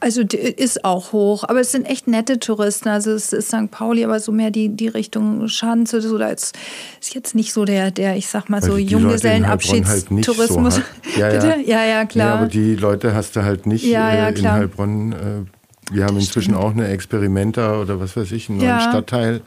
[0.03, 2.89] Also ist auch hoch, aber es sind echt nette Touristen.
[2.89, 3.71] Also es ist St.
[3.71, 6.01] Pauli, aber so mehr die, die Richtung Schanze.
[6.01, 6.59] So, da ist,
[7.01, 10.75] ist jetzt nicht so der, der ich sag mal Weil so Junggesellenabschiedstourismus.
[10.75, 10.85] Halt
[11.15, 11.57] so ja, ja.
[11.65, 12.27] ja, ja, klar.
[12.27, 15.13] Ja, aber die Leute hast du halt nicht ja, ja, äh, in Heilbronn.
[15.13, 19.41] Äh, wir haben inzwischen auch eine Experimenta oder was weiß ich, einen neuen Stadtteil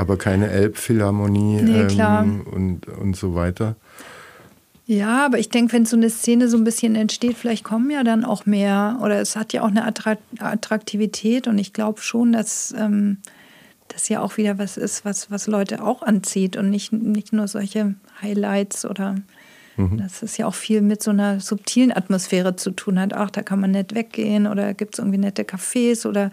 [0.00, 3.76] aber keine Elbphilharmonie nee, ähm, und, und so weiter.
[4.86, 8.02] Ja, aber ich denke, wenn so eine Szene so ein bisschen entsteht, vielleicht kommen ja
[8.02, 12.74] dann auch mehr oder es hat ja auch eine Attraktivität und ich glaube schon, dass
[12.76, 13.18] ähm,
[13.88, 17.46] das ja auch wieder was ist, was, was Leute auch anzieht und nicht, nicht nur
[17.46, 19.16] solche Highlights oder
[19.76, 19.98] mhm.
[19.98, 23.12] dass es ja auch viel mit so einer subtilen Atmosphäre zu tun hat.
[23.12, 26.30] Ach, da kann man nett weggehen oder gibt es irgendwie nette Cafés oder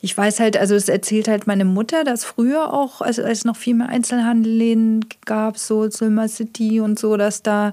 [0.00, 3.44] ich weiß halt, also es erzählt halt meine Mutter, dass früher auch, also als es
[3.44, 7.72] noch viel mehr Einzelhandelläden gab, so Silmer City und so, dass da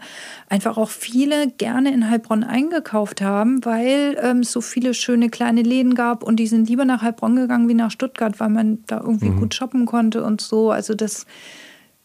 [0.49, 5.61] einfach auch viele gerne in Heilbronn eingekauft haben, weil ähm, es so viele schöne kleine
[5.61, 9.01] Läden gab und die sind lieber nach Heilbronn gegangen wie nach Stuttgart, weil man da
[9.01, 9.41] irgendwie mhm.
[9.41, 10.71] gut shoppen konnte und so.
[10.71, 11.27] Also das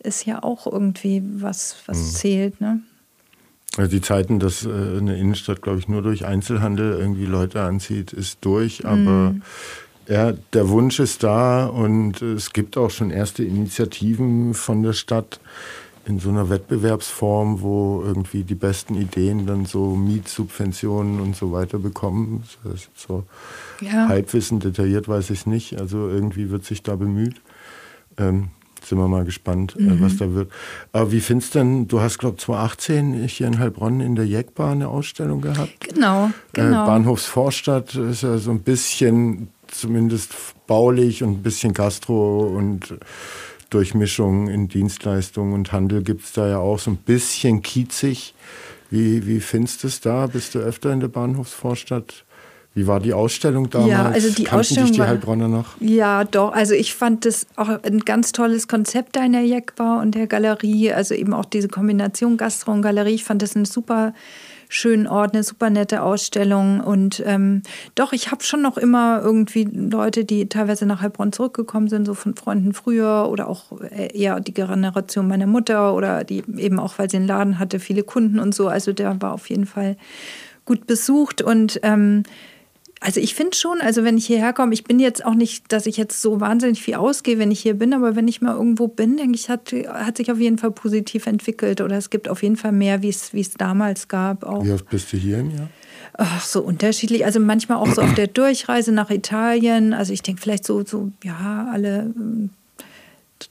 [0.01, 2.17] ist ja auch irgendwie was, was mhm.
[2.17, 2.81] zählt, ne?
[3.79, 8.39] Die Zeiten, dass äh, eine Innenstadt, glaube ich, nur durch Einzelhandel irgendwie Leute anzieht, ist
[8.41, 8.85] durch.
[8.85, 9.43] Aber mm.
[10.11, 15.39] Ja, der Wunsch ist da und es gibt auch schon erste Initiativen von der Stadt
[16.05, 21.79] in so einer Wettbewerbsform, wo irgendwie die besten Ideen dann so Mietsubventionen und so weiter
[21.79, 22.43] bekommen.
[22.65, 23.25] Das ist so
[23.81, 24.09] ja.
[24.09, 25.79] Halbwissen, detailliert weiß ich es nicht.
[25.79, 27.41] Also irgendwie wird sich da bemüht.
[28.19, 28.49] Ähm,
[28.85, 30.01] sind wir mal gespannt, äh, mhm.
[30.01, 30.51] was da wird.
[30.93, 34.27] Aber wie findest du denn, du hast, glaube ich, 2018 hier in Heilbronn in der
[34.27, 35.81] Jeckbar eine Ausstellung gehabt.
[35.81, 36.83] Genau, äh, genau.
[36.83, 40.33] Äh, Bahnhofsvorstadt ist ja so ein bisschen, zumindest
[40.67, 42.95] baulich und ein bisschen Gastro und
[43.71, 48.35] Durchmischung in Dienstleistungen und Handel gibt es da ja auch so ein bisschen kiezig.
[48.91, 50.27] Wie, wie findest du es da?
[50.27, 52.25] Bist du öfter in der Bahnhofsvorstadt?
[52.75, 53.91] Wie war die Ausstellung damals?
[53.91, 55.81] Ja, also die Kannten Ausstellung dich die Heilbronner noch?
[55.81, 56.53] Ja, doch.
[56.53, 60.93] Also ich fand das auch ein ganz tolles Konzept da in der und der Galerie.
[60.93, 63.15] Also eben auch diese Kombination Gastro und Galerie.
[63.15, 64.15] Ich fand das einen super
[64.71, 66.81] schönen Ort, eine super nette Ausstellung.
[66.81, 67.63] Und ähm,
[67.97, 72.15] doch, ich habe schon noch immer irgendwie Leute, die teilweise nach Heilbronn zurückgekommen sind, so
[72.15, 77.11] von Freunden früher oder auch eher die Generation meiner Mutter oder die eben auch, weil
[77.11, 78.69] sie einen Laden hatte, viele Kunden und so.
[78.69, 79.97] Also der war auf jeden Fall
[80.65, 82.23] gut besucht und ähm,
[83.03, 85.87] also ich finde schon, also wenn ich hierher komme, ich bin jetzt auch nicht, dass
[85.87, 88.89] ich jetzt so wahnsinnig viel ausgehe, wenn ich hier bin, aber wenn ich mal irgendwo
[88.89, 92.43] bin, denke ich, hat, hat sich auf jeden Fall positiv entwickelt oder es gibt auf
[92.43, 94.45] jeden Fall mehr, wie es, damals gab.
[94.45, 94.63] Auch.
[94.65, 95.71] Wie oft bist du hier im Jahr?
[96.13, 97.25] Ach, so unterschiedlich.
[97.25, 99.95] Also manchmal auch so auf der Durchreise nach Italien.
[99.95, 102.13] Also ich denke vielleicht so, so ja, alle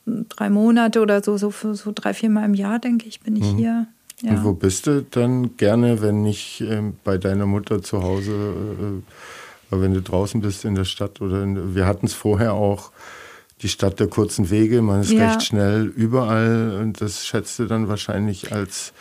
[0.07, 3.35] äh, drei Monate oder so, so, so drei, vier Mal im Jahr, denke ich, bin
[3.35, 3.57] ich mhm.
[3.57, 3.87] hier.
[4.21, 4.31] Ja.
[4.31, 8.31] Und wo bist du dann gerne, wenn nicht äh, bei deiner Mutter zu Hause?
[8.31, 9.01] Äh,
[9.71, 12.91] aber wenn du draußen bist in der Stadt oder in, wir hatten es vorher auch,
[13.61, 15.27] die Stadt der kurzen Wege, man ist ja.
[15.27, 18.93] recht schnell überall und das schätzt du dann wahrscheinlich als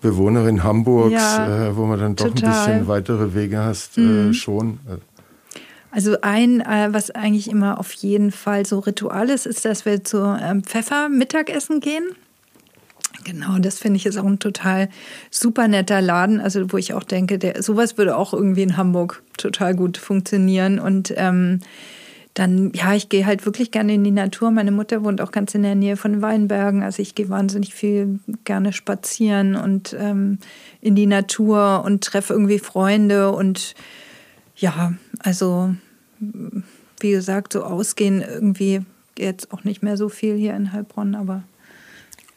[0.00, 2.50] Bewohnerin Hamburgs, ja, äh, wo man dann doch total.
[2.50, 4.30] ein bisschen weitere Wege hast, äh, mhm.
[4.30, 4.78] äh, schon.
[5.90, 10.02] Also ein, äh, was eigentlich immer auf jeden Fall so Ritual ist, ist, dass wir
[10.02, 12.04] zu ähm, Pfeffer Mittagessen gehen.
[13.24, 14.88] Genau, das finde ich ist auch ein total
[15.30, 19.22] super netter Laden, also wo ich auch denke, der, sowas würde auch irgendwie in Hamburg
[19.38, 20.78] total gut funktionieren.
[20.78, 21.60] Und ähm,
[22.34, 24.50] dann, ja, ich gehe halt wirklich gerne in die Natur.
[24.50, 26.82] Meine Mutter wohnt auch ganz in der Nähe von Weinbergen.
[26.82, 30.38] Also ich gehe wahnsinnig viel gerne spazieren und ähm,
[30.80, 33.30] in die Natur und treffe irgendwie Freunde.
[33.30, 33.74] Und
[34.56, 35.74] ja, also
[37.00, 38.82] wie gesagt, so ausgehen irgendwie
[39.16, 41.44] jetzt auch nicht mehr so viel hier in Heilbronn, aber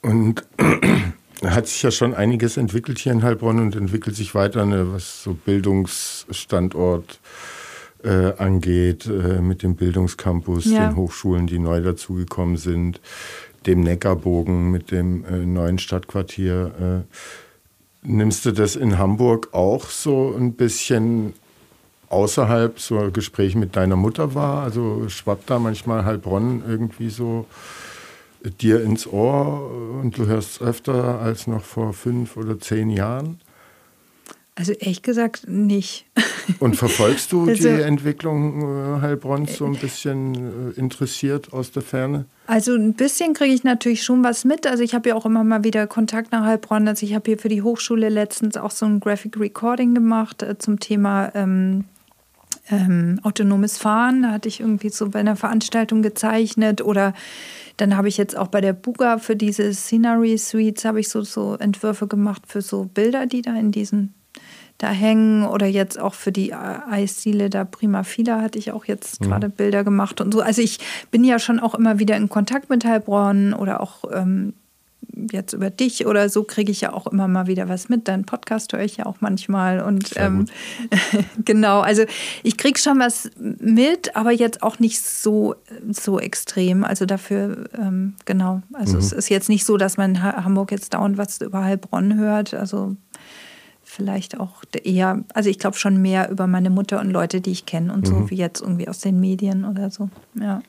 [0.01, 0.43] und
[1.43, 5.23] hat sich ja schon einiges entwickelt hier in Heilbronn und entwickelt sich weiter, ne, was
[5.23, 7.19] so Bildungsstandort
[8.03, 10.87] äh, angeht, äh, mit dem Bildungscampus, ja.
[10.87, 13.01] den Hochschulen, die neu dazugekommen sind,
[13.65, 17.05] dem Neckarbogen mit dem äh, neuen Stadtquartier.
[17.05, 21.33] Äh, nimmst du das in Hamburg auch so ein bisschen
[22.09, 24.63] außerhalb so ein Gespräch mit deiner Mutter wahr?
[24.63, 27.45] Also schwappt da manchmal Heilbronn irgendwie so
[28.43, 29.71] dir ins Ohr
[30.01, 33.39] und du hörst es öfter als noch vor fünf oder zehn Jahren?
[34.57, 36.05] Also ehrlich gesagt nicht.
[36.59, 41.83] Und verfolgst du also, die Entwicklung äh, Heilbronns so ein bisschen äh, interessiert aus der
[41.83, 42.25] Ferne?
[42.47, 44.65] Also ein bisschen kriege ich natürlich schon was mit.
[44.65, 46.87] Also ich habe ja auch immer mal wieder Kontakt nach Heilbronn.
[46.87, 50.57] Also ich habe hier für die Hochschule letztens auch so ein Graphic Recording gemacht äh,
[50.57, 51.83] zum Thema ähm,
[52.69, 54.23] ähm, autonomes Fahren.
[54.23, 57.13] Da hatte ich irgendwie so bei einer Veranstaltung gezeichnet oder
[57.77, 61.21] dann habe ich jetzt auch bei der Buga für diese Scenery Suites habe ich so,
[61.21, 64.13] so Entwürfe gemacht für so Bilder, die da in diesen
[64.77, 69.21] da hängen oder jetzt auch für die Eisdiele da Prima Fila hatte ich auch jetzt
[69.21, 69.25] mhm.
[69.25, 70.41] gerade Bilder gemacht und so.
[70.41, 74.53] Also ich bin ja schon auch immer wieder in Kontakt mit Heilbronn oder auch ähm,
[75.31, 78.07] jetzt über dich oder so kriege ich ja auch immer mal wieder was mit.
[78.07, 79.81] Deinen Podcast höre ich ja auch manchmal.
[79.81, 80.45] Und ähm,
[81.45, 82.03] genau, also
[82.43, 85.55] ich kriege schon was mit, aber jetzt auch nicht so,
[85.89, 86.83] so extrem.
[86.83, 88.61] Also dafür, ähm, genau.
[88.73, 88.99] Also mhm.
[88.99, 92.53] es ist jetzt nicht so, dass man in Hamburg jetzt dauernd was über Heilbronn hört.
[92.53, 92.95] Also
[93.83, 97.65] vielleicht auch eher, also ich glaube schon mehr über meine Mutter und Leute, die ich
[97.65, 98.05] kenne und mhm.
[98.05, 100.09] so, wie jetzt irgendwie aus den Medien oder so.
[100.39, 100.61] Ja.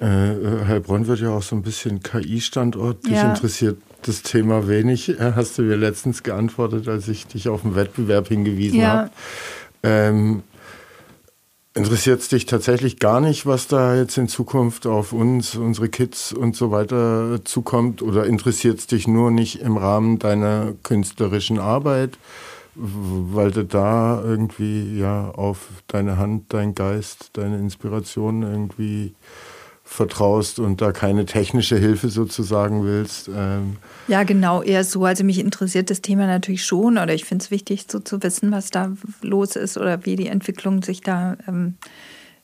[0.00, 3.06] Äh, Heilbronn wird ja auch so ein bisschen KI-Standort.
[3.06, 3.30] Dich ja.
[3.30, 7.74] interessiert das Thema wenig, äh, hast du mir letztens geantwortet, als ich dich auf den
[7.74, 8.88] Wettbewerb hingewiesen ja.
[8.88, 9.10] habe.
[9.82, 10.42] Ähm,
[11.78, 16.32] Interessiert es dich tatsächlich gar nicht, was da jetzt in Zukunft auf uns, unsere Kids
[16.32, 18.02] und so weiter zukommt?
[18.02, 22.18] Oder interessiert es dich nur nicht im Rahmen deiner künstlerischen Arbeit,
[22.74, 29.14] weil du da irgendwie ja auf deine Hand, dein Geist, deine Inspiration irgendwie
[29.88, 33.28] vertraust und da keine technische Hilfe sozusagen willst.
[33.34, 35.04] Ähm ja, genau, eher so.
[35.06, 38.52] Also mich interessiert das Thema natürlich schon oder ich finde es wichtig, so zu wissen,
[38.52, 41.74] was da los ist oder wie die Entwicklung sich da, ähm,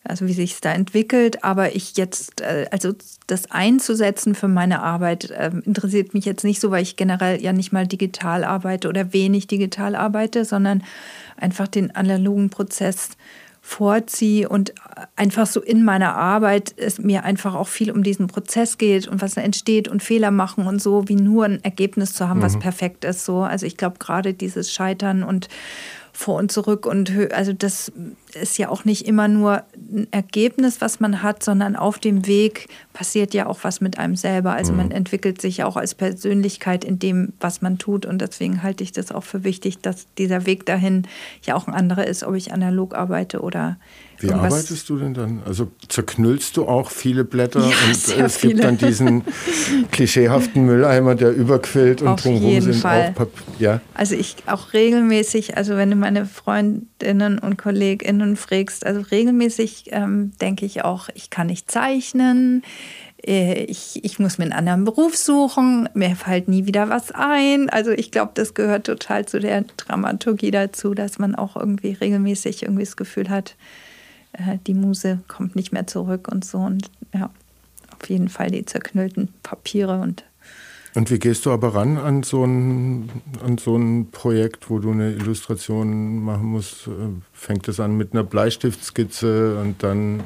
[0.03, 1.45] also wie sich es da entwickelt.
[1.45, 2.95] Aber ich jetzt, äh, also
[3.27, 7.53] das einzusetzen für meine Arbeit äh, interessiert mich jetzt nicht so, weil ich generell ja
[7.53, 10.83] nicht mal digital arbeite oder wenig digital arbeite, sondern
[11.37, 13.11] einfach den analogen Prozess
[13.67, 14.75] vorziehe und
[15.17, 19.23] einfach so in meiner Arbeit es mir einfach auch viel um diesen Prozess geht und
[19.23, 22.43] was da entsteht und Fehler machen und so, wie nur ein Ergebnis zu haben, mhm.
[22.43, 23.25] was perfekt ist.
[23.25, 23.41] So.
[23.41, 25.49] Also ich glaube gerade dieses Scheitern und
[26.13, 27.91] vor und zurück und also das
[28.35, 32.69] ist ja auch nicht immer nur ein Ergebnis, was man hat, sondern auf dem Weg
[32.93, 34.53] passiert ja auch was mit einem selber.
[34.53, 34.79] Also mhm.
[34.79, 38.85] man entwickelt sich ja auch als Persönlichkeit in dem, was man tut und deswegen halte
[38.85, 41.07] ich das auch für wichtig, dass dieser Weg dahin
[41.43, 43.77] ja auch ein anderer ist, ob ich analog arbeite oder
[44.21, 45.43] wie arbeitest du denn dann?
[45.45, 48.55] Also zerknüllst du auch viele Blätter ja, und es viele.
[48.55, 49.23] gibt dann diesen
[49.91, 53.11] klischeehaften Mülleimer, der überquillt und Auf drumherum sind Fall.
[53.11, 53.43] auch Papier.
[53.59, 53.81] Ja.
[53.95, 60.33] Also ich auch regelmäßig, also wenn du meine Freundinnen und KollegInnen fragst, also regelmäßig ähm,
[60.41, 62.63] denke ich auch, ich kann nicht zeichnen.
[63.25, 67.71] Äh, ich, ich muss mir einen anderen Beruf suchen, mir fällt nie wieder was ein.
[67.71, 72.63] Also ich glaube, das gehört total zu der Dramaturgie dazu, dass man auch irgendwie regelmäßig
[72.63, 73.57] irgendwie das Gefühl hat,
[74.33, 76.59] äh, die Muse kommt nicht mehr zurück und so.
[76.59, 77.31] Und ja,
[78.01, 80.25] auf jeden Fall die zerknüllten Papiere und
[80.95, 83.11] und wie gehst du aber ran an so, ein,
[83.45, 86.87] an so ein Projekt, wo du eine Illustration machen musst?
[86.87, 86.91] Äh,
[87.33, 90.23] fängt es an mit einer Bleistiftskizze und dann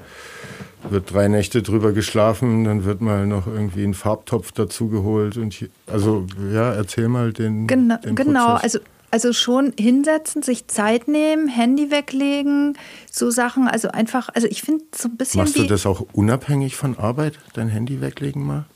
[0.90, 5.38] wird drei Nächte drüber geschlafen, dann wird mal noch irgendwie ein Farbtopf dazugeholt.
[5.86, 7.66] also ja, erzähl mal den.
[7.66, 8.54] Genau, den genau.
[8.54, 8.78] also
[9.10, 12.76] also schon hinsetzen, sich Zeit nehmen, Handy weglegen,
[13.10, 13.66] so Sachen.
[13.66, 15.40] Also einfach, also ich finde so ein bisschen.
[15.40, 18.66] Machst du das auch unabhängig von Arbeit, dein Handy weglegen mal?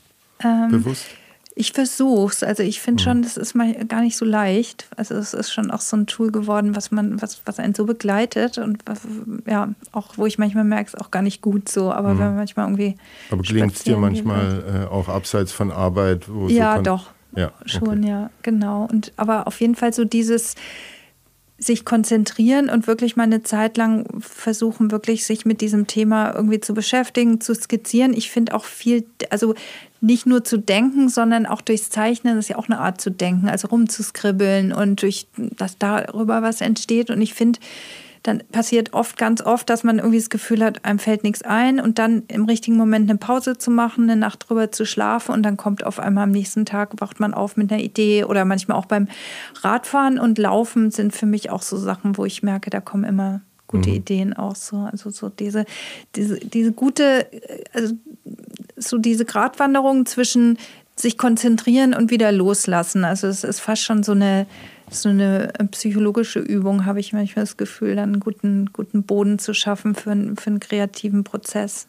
[0.43, 1.05] Ähm, Bewusst?
[1.55, 2.43] Ich versuche es.
[2.43, 3.05] Also ich finde mhm.
[3.05, 4.87] schon, das ist mal gar nicht so leicht.
[4.97, 7.85] Also es ist schon auch so ein Tool geworden, was man, was, was einen so
[7.85, 9.01] begleitet und was,
[9.45, 11.91] ja, auch wo ich manchmal merke, es ist auch gar nicht gut so.
[11.91, 12.19] Aber mhm.
[12.19, 12.95] wenn man manchmal irgendwie.
[13.29, 16.25] Aber gelingt es dir manchmal äh, auch abseits von Arbeit?
[16.47, 17.09] ja, so doch.
[17.35, 18.07] Ja, schon, okay.
[18.07, 18.87] ja, genau.
[18.91, 20.55] Und aber auf jeden Fall so dieses
[21.57, 26.59] sich konzentrieren und wirklich mal eine Zeit lang versuchen, wirklich sich mit diesem Thema irgendwie
[26.59, 28.13] zu beschäftigen, zu skizzieren.
[28.13, 29.53] Ich finde auch viel, also
[30.01, 33.47] nicht nur zu denken, sondern auch durchs Zeichnen ist ja auch eine Art zu denken,
[33.47, 37.09] also rumzuskribbeln und durch, dass darüber was entsteht.
[37.09, 37.59] Und ich finde,
[38.23, 41.79] dann passiert oft, ganz oft, dass man irgendwie das Gefühl hat, einem fällt nichts ein
[41.79, 45.43] und dann im richtigen Moment eine Pause zu machen, eine Nacht drüber zu schlafen und
[45.43, 48.77] dann kommt auf einmal am nächsten Tag, wacht man auf mit einer Idee oder manchmal
[48.77, 49.09] auch beim
[49.61, 53.41] Radfahren und Laufen sind für mich auch so Sachen, wo ich merke, da kommen immer
[53.67, 53.95] gute mhm.
[53.95, 54.77] Ideen auch so.
[54.77, 55.65] Also so diese,
[56.15, 57.27] diese, diese gute,
[57.73, 57.93] also
[58.77, 60.57] so diese Gratwanderung zwischen
[60.95, 63.03] sich konzentrieren und wieder loslassen.
[63.03, 64.45] Also es ist fast schon so eine,
[64.89, 69.53] so eine psychologische Übung, habe ich manchmal das Gefühl, dann einen guten, guten Boden zu
[69.53, 71.87] schaffen für, für einen kreativen Prozess.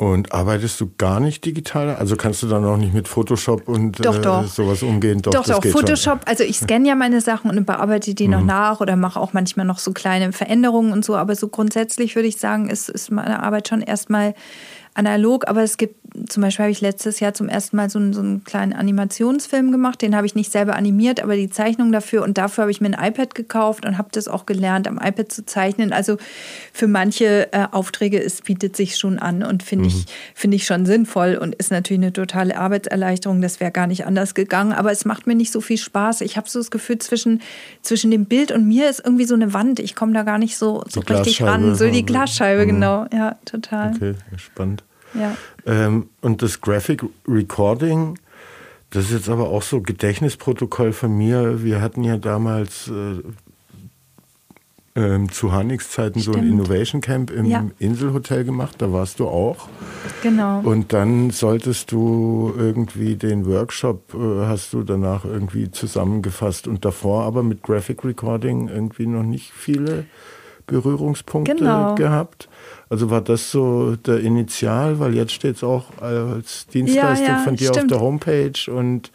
[0.00, 1.96] Und arbeitest du gar nicht digital?
[1.96, 4.46] Also kannst du dann auch nicht mit Photoshop und doch, äh, doch.
[4.46, 5.20] sowas umgehen?
[5.22, 5.64] Doch, doch, doch.
[5.64, 6.28] Photoshop, schon.
[6.28, 8.34] also ich scanne ja meine Sachen und bearbeite die mhm.
[8.34, 11.16] noch nach oder mache auch manchmal noch so kleine Veränderungen und so.
[11.16, 14.34] Aber so grundsätzlich würde ich sagen, ist, ist meine Arbeit schon erstmal
[14.98, 15.94] analog, aber es gibt,
[16.28, 19.70] zum Beispiel habe ich letztes Jahr zum ersten Mal so einen, so einen kleinen Animationsfilm
[19.70, 22.80] gemacht, den habe ich nicht selber animiert, aber die Zeichnung dafür und dafür habe ich
[22.80, 25.92] mir ein iPad gekauft und habe das auch gelernt, am iPad zu zeichnen.
[25.92, 26.16] Also
[26.72, 29.90] für manche äh, Aufträge, es bietet sich schon an und finde mhm.
[29.90, 34.04] ich, find ich schon sinnvoll und ist natürlich eine totale Arbeitserleichterung, das wäre gar nicht
[34.04, 36.22] anders gegangen, aber es macht mir nicht so viel Spaß.
[36.22, 37.40] Ich habe so das Gefühl, zwischen,
[37.82, 40.58] zwischen dem Bild und mir ist irgendwie so eine Wand, ich komme da gar nicht
[40.58, 42.68] so, so richtig ran, so die Glasscheibe, mhm.
[42.68, 43.92] genau, ja, total.
[43.94, 44.82] Okay, spannend.
[45.14, 45.36] Ja.
[45.66, 48.18] Ähm, und das Graphic Recording,
[48.90, 51.62] das ist jetzt aber auch so Gedächtnisprotokoll von mir.
[51.62, 53.22] Wir hatten ja damals äh,
[54.98, 57.64] ähm, zu Hanix Zeiten so ein Innovation Camp im ja.
[57.78, 58.76] Inselhotel gemacht.
[58.78, 59.68] Da warst du auch.
[60.22, 60.60] Genau.
[60.60, 67.24] Und dann solltest du irgendwie den Workshop, äh, hast du danach irgendwie zusammengefasst und davor
[67.24, 70.06] aber mit Graphic Recording irgendwie noch nicht viele
[70.66, 71.94] Berührungspunkte genau.
[71.94, 72.48] gehabt.
[72.90, 77.44] Also war das so der Initial, weil jetzt steht es auch als Dienstleistung ja, ja,
[77.44, 77.92] von dir stimmt.
[77.92, 79.10] auf der Homepage und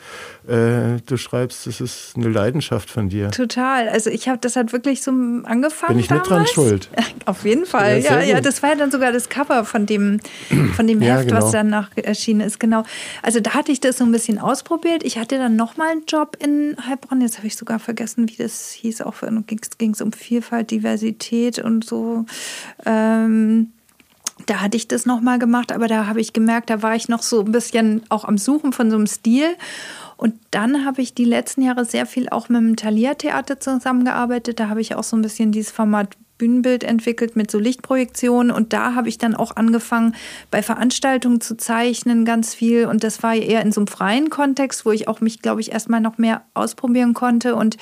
[0.48, 3.32] äh, du schreibst, das ist eine Leidenschaft von dir.
[3.32, 3.88] Total.
[3.88, 5.96] Also ich habe, das hat wirklich so angefangen.
[5.96, 6.90] Bin ich nicht dran schuld?
[7.26, 8.00] Auf jeden Fall.
[8.00, 10.20] Ja, ja, ja, das war ja dann sogar das Cover von dem,
[10.76, 11.42] von dem Heft, genau.
[11.42, 12.60] was danach erschienen ist.
[12.60, 12.84] Genau.
[13.22, 15.04] Also da hatte ich das so ein bisschen ausprobiert.
[15.04, 17.22] Ich hatte dann nochmal einen Job in Heilbronn.
[17.22, 19.02] Jetzt habe ich sogar vergessen, wie das hieß.
[19.02, 19.16] Auch
[19.78, 22.26] ging es um Vielfalt, Diversität und so.
[22.86, 23.72] Ähm,
[24.46, 27.22] da hatte ich das nochmal gemacht, aber da habe ich gemerkt, da war ich noch
[27.22, 29.56] so ein bisschen auch am Suchen von so einem Stil.
[30.24, 34.58] Und dann habe ich die letzten Jahre sehr viel auch mit dem Thalia Theater zusammengearbeitet.
[34.58, 38.52] Da habe ich auch so ein bisschen dieses Format Bühnenbild entwickelt mit so Lichtprojektionen.
[38.52, 40.14] Und da habe ich dann auch angefangen,
[40.52, 42.86] bei Veranstaltungen zu zeichnen ganz viel.
[42.86, 45.72] Und das war eher in so einem freien Kontext, wo ich auch mich, glaube ich,
[45.72, 47.56] erstmal noch mehr ausprobieren konnte.
[47.56, 47.78] Und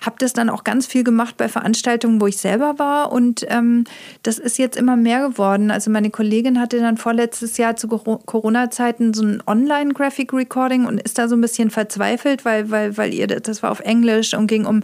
[0.00, 3.12] habe das dann auch ganz viel gemacht bei Veranstaltungen, wo ich selber war.
[3.12, 3.84] Und ähm,
[4.22, 5.70] das ist jetzt immer mehr geworden.
[5.70, 11.28] Also meine Kollegin hatte dann vorletztes Jahr zu Corona-Zeiten so ein Online-Graphic-Recording und ist da
[11.28, 14.82] so ein bisschen verzweifelt, weil, weil, weil ihr, das war auf Englisch und ging um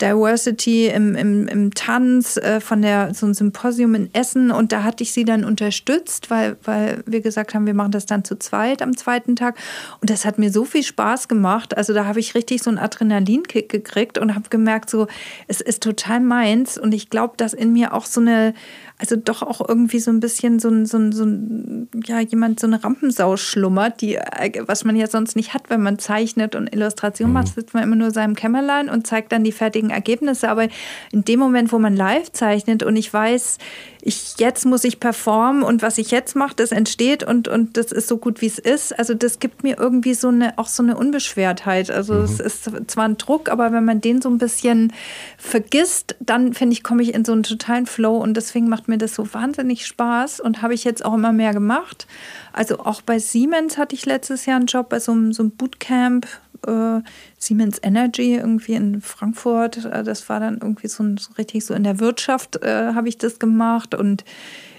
[0.00, 4.50] Diversity im, im, im Tanz äh, von der, so ein Symposium in Essen.
[4.50, 8.06] Und da hatte ich sie dann unterstützt, weil, weil wir gesagt haben, wir machen das
[8.06, 9.56] dann zu zweit am zweiten Tag.
[10.00, 11.76] Und das hat mir so viel Spaß gemacht.
[11.76, 15.06] Also da habe ich richtig so einen Adrenalinkick gekriegt und habe gemerkt, so,
[15.48, 16.78] es ist total meins.
[16.78, 18.54] Und ich glaube, dass in mir auch so eine
[18.98, 22.60] also doch auch irgendwie so ein bisschen so ein, so ein, so ein ja, jemand,
[22.60, 26.54] so eine Rampensau schlummert, die, äh, was man ja sonst nicht hat, wenn man zeichnet
[26.54, 27.34] und Illustration mhm.
[27.34, 30.48] macht, sitzt man immer nur seinem Kämmerlein und zeigt dann die fertigen Ergebnisse.
[30.48, 30.68] Aber
[31.12, 33.58] in dem Moment, wo man live zeichnet und ich weiß,
[34.06, 37.90] ich, jetzt muss ich performen und was ich jetzt mache, das entsteht und, und das
[37.90, 38.96] ist so gut, wie es ist.
[38.96, 41.90] Also das gibt mir irgendwie so eine, auch so eine Unbeschwertheit.
[41.90, 42.24] Also mhm.
[42.24, 44.92] es ist zwar ein Druck, aber wenn man den so ein bisschen
[45.38, 48.96] vergisst, dann finde ich, komme ich in so einen totalen Flow und deswegen macht mir
[48.96, 52.06] das so wahnsinnig Spaß und habe ich jetzt auch immer mehr gemacht.
[52.52, 55.50] Also auch bei Siemens hatte ich letztes Jahr einen Job bei so einem, so einem
[55.50, 56.28] Bootcamp,
[56.66, 57.00] äh,
[57.38, 59.84] Siemens Energy irgendwie in Frankfurt.
[59.84, 63.18] Äh, das war dann irgendwie so, so richtig so in der Wirtschaft äh, habe ich
[63.18, 64.24] das gemacht und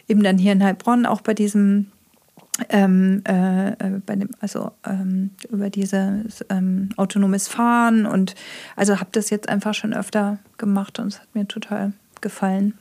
[0.08, 1.88] eben dann hier in Heilbronn auch bei diesem
[2.70, 8.36] ähm, äh, äh, bei dem, also ähm, über dieses ähm, autonomes Fahren und
[8.76, 12.74] also habe das jetzt einfach schon öfter gemacht und es hat mir total gefallen.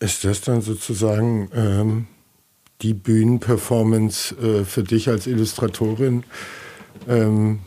[0.00, 2.06] Ist das dann sozusagen ähm,
[2.82, 6.24] die Bühnenperformance äh, für dich als Illustratorin,
[7.08, 7.60] ähm,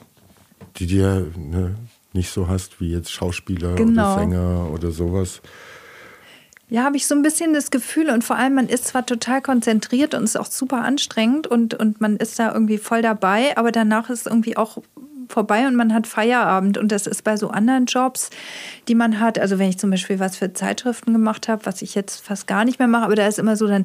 [0.77, 1.75] die dir ne,
[2.13, 4.13] nicht so hast wie jetzt Schauspieler genau.
[4.13, 5.41] oder Sänger oder sowas.
[6.69, 9.41] Ja, habe ich so ein bisschen das Gefühl und vor allem, man ist zwar total
[9.41, 13.71] konzentriert und ist auch super anstrengend und, und man ist da irgendwie voll dabei, aber
[13.71, 14.79] danach ist irgendwie auch
[15.29, 16.77] vorbei und man hat Feierabend.
[16.77, 18.29] Und das ist bei so anderen Jobs,
[18.87, 19.39] die man hat.
[19.39, 22.65] Also wenn ich zum Beispiel was für Zeitschriften gemacht habe, was ich jetzt fast gar
[22.65, 23.83] nicht mehr mache, aber da ist immer so, dann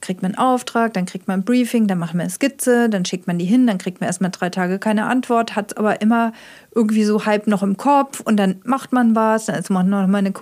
[0.00, 3.04] kriegt man einen Auftrag, dann kriegt man ein Briefing, dann macht man eine Skizze, dann
[3.04, 6.32] schickt man die hin, dann kriegt man erstmal drei Tage keine Antwort, hat aber immer
[6.74, 10.06] irgendwie so halb noch im Kopf und dann macht man was, dann macht man noch
[10.06, 10.32] mal eine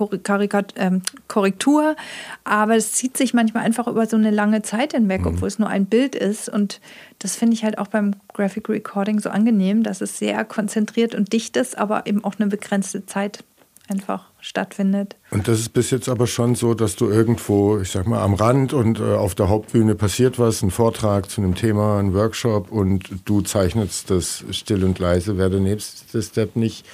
[0.75, 1.95] ähm, Korrektur.
[2.43, 5.27] Aber es zieht sich manchmal einfach über so eine lange Zeit hinweg, mhm.
[5.27, 6.49] obwohl es nur ein Bild ist.
[6.49, 6.79] Und
[7.19, 11.33] das finde ich halt auch beim Graphic Recording so angenehm, dass es sehr konzentriert und
[11.33, 13.43] dicht ist, aber eben auch eine begrenzte Zeit
[13.89, 15.15] einfach stattfindet.
[15.29, 18.33] Und das ist bis jetzt aber schon so, dass du irgendwo, ich sag mal, am
[18.33, 22.71] Rand und äh, auf der Hauptbühne passiert was, ein Vortrag zu einem Thema, ein Workshop
[22.71, 25.37] und du zeichnest das still und leise.
[25.37, 26.85] Wäre der nächste Step nicht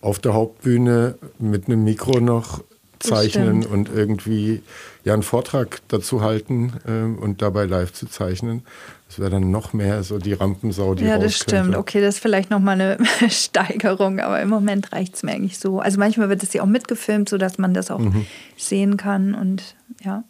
[0.00, 2.62] auf der Hauptbühne mit einem Mikro noch
[2.98, 4.62] zeichnen und irgendwie
[5.04, 8.64] ja einen Vortrag dazu halten äh, und dabei live zu zeichnen.
[9.08, 11.62] Das wäre dann noch mehr so die Rampensau, die Ja, das stimmt.
[11.62, 11.78] Könnte.
[11.78, 12.98] Okay, das ist vielleicht nochmal eine
[13.30, 15.80] Steigerung, aber im Moment reicht es mir eigentlich so.
[15.80, 18.26] Also manchmal wird es ja auch mitgefilmt, sodass man das auch mhm.
[18.58, 20.24] sehen kann und ja.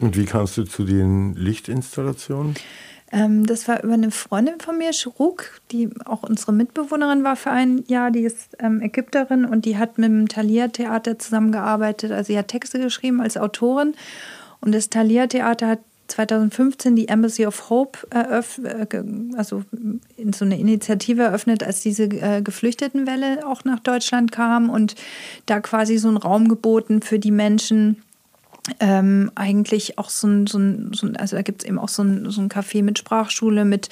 [0.00, 2.54] Und wie kamst du zu den Lichtinstallationen?
[3.12, 7.50] Ähm, das war über eine Freundin von mir, Shruk, die auch unsere Mitbewohnerin war für
[7.50, 8.10] ein Jahr.
[8.10, 12.12] Die ist ähm, Ägypterin und die hat mit dem Thalia Theater zusammengearbeitet.
[12.12, 13.94] Also sie hat Texte geschrieben als Autorin.
[14.60, 19.02] Und das Thalia Theater hat 2015 die Embassy of Hope eröffnet, äh,
[19.36, 19.64] also
[20.16, 24.94] in so eine Initiative eröffnet, als diese äh, Geflüchtetenwelle auch nach Deutschland kam und
[25.46, 28.02] da quasi so einen Raum geboten für die Menschen,
[28.80, 31.88] ähm, eigentlich auch so ein, so ein, so ein also da gibt es eben auch
[31.88, 33.88] so ein, so ein Café mit Sprachschule, mit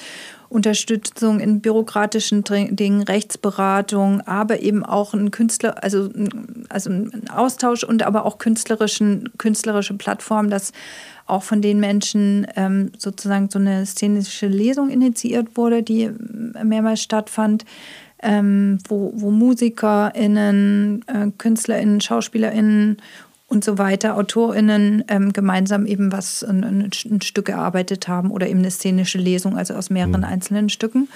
[0.49, 6.11] Unterstützung in bürokratischen Dingen, Rechtsberatung, aber eben auch ein Künstler, also,
[6.69, 10.73] also ein Austausch und aber auch künstlerischen, künstlerische Plattform, dass
[11.27, 16.11] auch von den Menschen ähm, sozusagen so eine szenische Lesung initiiert wurde, die
[16.63, 17.65] mehrmals stattfand.
[18.27, 22.97] Ähm, wo, wo MusikerInnen, äh, KünstlerInnen, SchauspielerInnen
[23.47, 28.61] und so weiter, AutorInnen ähm, gemeinsam eben was, ein, ein, Stück erarbeitet haben oder eben
[28.61, 30.25] eine szenische Lesung, also aus mehreren mhm.
[30.25, 31.09] einzelnen Stücken.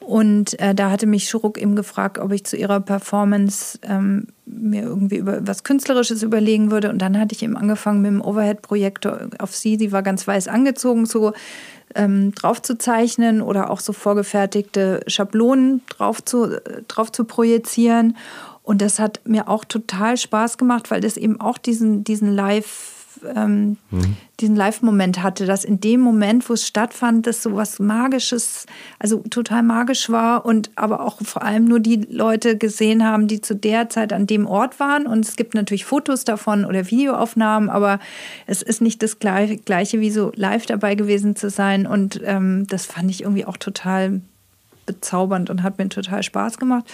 [0.00, 4.84] Und äh, da hatte mich Schuruk eben gefragt, ob ich zu ihrer Performance ähm, mir
[4.84, 6.88] irgendwie über was Künstlerisches überlegen würde.
[6.88, 9.76] Und dann hatte ich eben angefangen mit dem Overhead-Projektor auf sie.
[9.76, 11.34] Sie war ganz weiß angezogen, so
[11.94, 18.16] ähm, drauf zu zeichnen oder auch so vorgefertigte Schablonen drauf zu, äh, drauf zu projizieren.
[18.68, 22.96] Und das hat mir auch total Spaß gemacht, weil das eben auch diesen, diesen Live-
[23.34, 24.16] ähm, mhm.
[24.40, 28.66] diesen Live-Moment hatte, dass in dem Moment, wo es stattfand, das so was Magisches,
[28.98, 33.40] also total magisch war und aber auch vor allem nur die Leute gesehen haben, die
[33.40, 35.06] zu der Zeit an dem Ort waren.
[35.06, 38.00] Und es gibt natürlich Fotos davon oder Videoaufnahmen, aber
[38.46, 41.86] es ist nicht das Gleiche, wie so live dabei gewesen zu sein.
[41.86, 44.20] Und ähm, das fand ich irgendwie auch total
[44.88, 46.84] bezaubernd und hat mir total Spaß gemacht.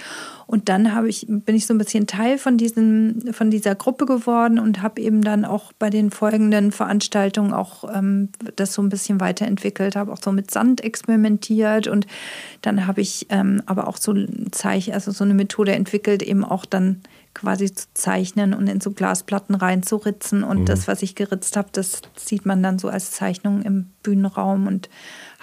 [0.46, 4.04] Und dann habe ich, bin ich so ein bisschen Teil von, diesen, von dieser Gruppe
[4.04, 8.90] geworden und habe eben dann auch bei den folgenden Veranstaltungen auch ähm, das so ein
[8.90, 12.06] bisschen weiterentwickelt, habe auch so mit Sand experimentiert und
[12.60, 16.44] dann habe ich ähm, aber auch so ein Zeichen, also so eine Methode entwickelt, eben
[16.44, 17.00] auch dann
[17.34, 20.44] quasi zu zeichnen und in so Glasplatten reinzuritzen.
[20.44, 20.66] Und mhm.
[20.66, 24.88] das, was ich geritzt habe, das sieht man dann so als Zeichnung im Bühnenraum und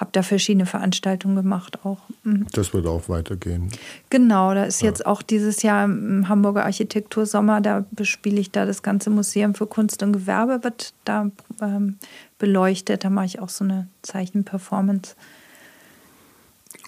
[0.01, 1.99] habe da verschiedene Veranstaltungen gemacht auch.
[2.23, 2.47] Mhm.
[2.51, 3.69] Das wird auch weitergehen.
[4.09, 4.89] Genau, da ist ja.
[4.89, 9.67] jetzt auch dieses Jahr im Hamburger Architektursommer, da bespiele ich da das ganze Museum für
[9.67, 11.29] Kunst und Gewerbe, wird da
[11.61, 11.97] ähm,
[12.39, 13.03] beleuchtet.
[13.03, 15.15] Da mache ich auch so eine Zeichenperformance.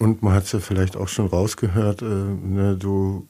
[0.00, 3.28] Und man hat es ja vielleicht auch schon rausgehört, äh, ne, du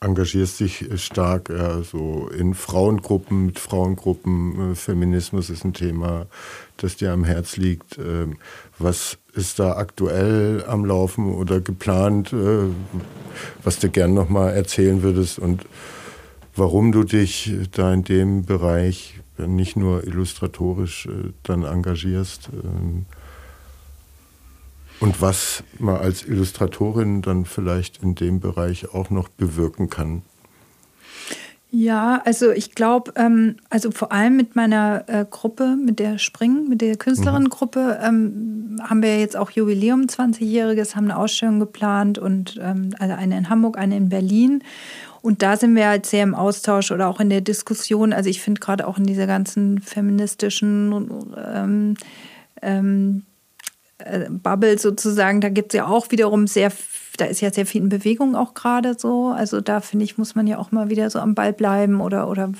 [0.00, 4.72] engagierst dich stark ja, so in Frauengruppen, mit Frauengruppen.
[4.72, 6.26] Äh, Feminismus ist ein Thema,
[6.76, 7.98] das dir am Herz liegt.
[7.98, 8.36] Ähm,
[8.78, 12.66] was ist da aktuell am Laufen oder geplant, äh,
[13.62, 15.66] was du gern nochmal erzählen würdest und
[16.56, 22.50] warum du dich da in dem Bereich nicht nur illustratorisch äh, dann engagierst?
[22.52, 23.06] Ähm,
[25.00, 30.22] und was man als Illustratorin dann vielleicht in dem Bereich auch noch bewirken kann.
[31.70, 36.66] Ja, also ich glaube, ähm, also vor allem mit meiner äh, Gruppe, mit der Spring,
[36.66, 42.58] mit der Künstlerinnengruppe, ähm, haben wir jetzt auch Jubiläum 20-jähriges, haben eine Ausstellung geplant und
[42.62, 44.64] ähm, also eine in Hamburg, eine in Berlin.
[45.20, 48.14] Und da sind wir halt sehr im Austausch oder auch in der Diskussion.
[48.14, 51.96] Also ich finde gerade auch in dieser ganzen feministischen ähm,
[52.62, 53.24] ähm,
[53.98, 56.70] äh, Bubble sozusagen, da gibt es ja auch wiederum sehr
[57.20, 59.28] da ist ja sehr viel in Bewegung auch gerade so.
[59.28, 62.28] Also da finde ich, muss man ja auch mal wieder so am Ball bleiben oder,
[62.28, 62.50] oder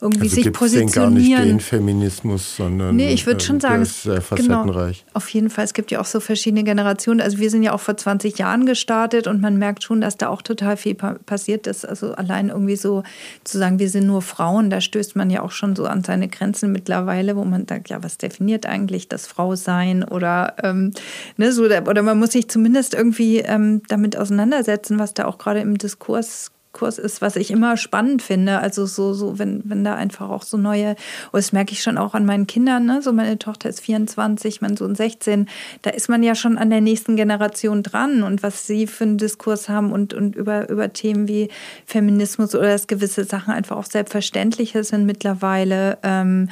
[0.00, 0.94] irgendwie also sich positionieren.
[0.94, 5.04] gar nicht den Feminismus, sondern nee, ich würde schon sagen, ist sehr facettenreich.
[5.04, 7.20] Genau, auf jeden Fall, es gibt ja auch so verschiedene Generationen.
[7.20, 10.28] Also wir sind ja auch vor 20 Jahren gestartet und man merkt schon, dass da
[10.28, 11.84] auch total viel passiert ist.
[11.84, 13.04] Also allein irgendwie so
[13.44, 16.28] zu sagen, wir sind nur Frauen, da stößt man ja auch schon so an seine
[16.28, 20.92] Grenzen mittlerweile, wo man sagt, ja, was definiert eigentlich das Frausein oder ähm,
[21.36, 25.38] ne, so, oder man muss sich zumindest irgendwie ähm, ähm, damit auseinandersetzen, was da auch
[25.38, 28.58] gerade im Diskurs Kurs ist, was ich immer spannend finde.
[28.58, 30.94] Also so, so wenn, wenn da einfach auch so neue,
[31.32, 33.02] oh, das merke ich schon auch an meinen Kindern, ne?
[33.02, 35.48] so meine Tochter ist 24, mein Sohn 16,
[35.82, 39.18] da ist man ja schon an der nächsten Generation dran und was sie für einen
[39.18, 41.48] Diskurs haben und, und über, über Themen wie
[41.86, 45.98] Feminismus oder dass gewisse Sachen einfach auch selbstverständlicher sind mittlerweile.
[46.02, 46.48] Ähm,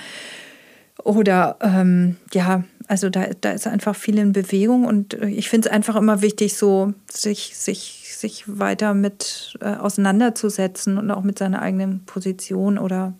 [1.04, 5.68] oder ähm, ja, also da, da ist einfach viel in Bewegung und äh, ich finde
[5.68, 11.38] es einfach immer wichtig, so sich, sich, sich weiter mit äh, auseinanderzusetzen und auch mit
[11.38, 13.14] seiner eigenen Position oder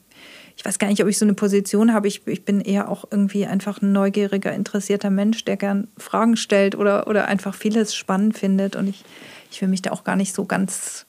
[0.57, 2.09] ich weiß gar nicht, ob ich so eine Position habe.
[2.09, 6.75] Ich, ich bin eher auch irgendwie einfach ein neugieriger, interessierter Mensch, der gern Fragen stellt
[6.75, 8.75] oder, oder einfach vieles spannend findet.
[8.75, 9.05] Und ich,
[9.51, 11.06] ich will mich da auch gar nicht so ganz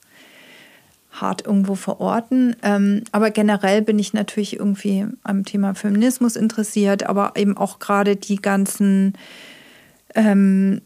[1.20, 2.56] hart irgendwo verorten.
[2.62, 8.16] Ähm, aber generell bin ich natürlich irgendwie am Thema Feminismus interessiert, aber eben auch gerade
[8.16, 9.14] die ganzen
[10.14, 10.80] ähm,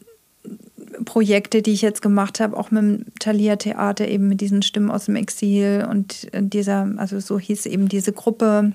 [1.04, 4.90] Projekte, die ich jetzt gemacht habe, auch mit dem Thalia Theater, eben mit diesen Stimmen
[4.90, 8.72] aus dem Exil und dieser, also so hieß eben diese Gruppe.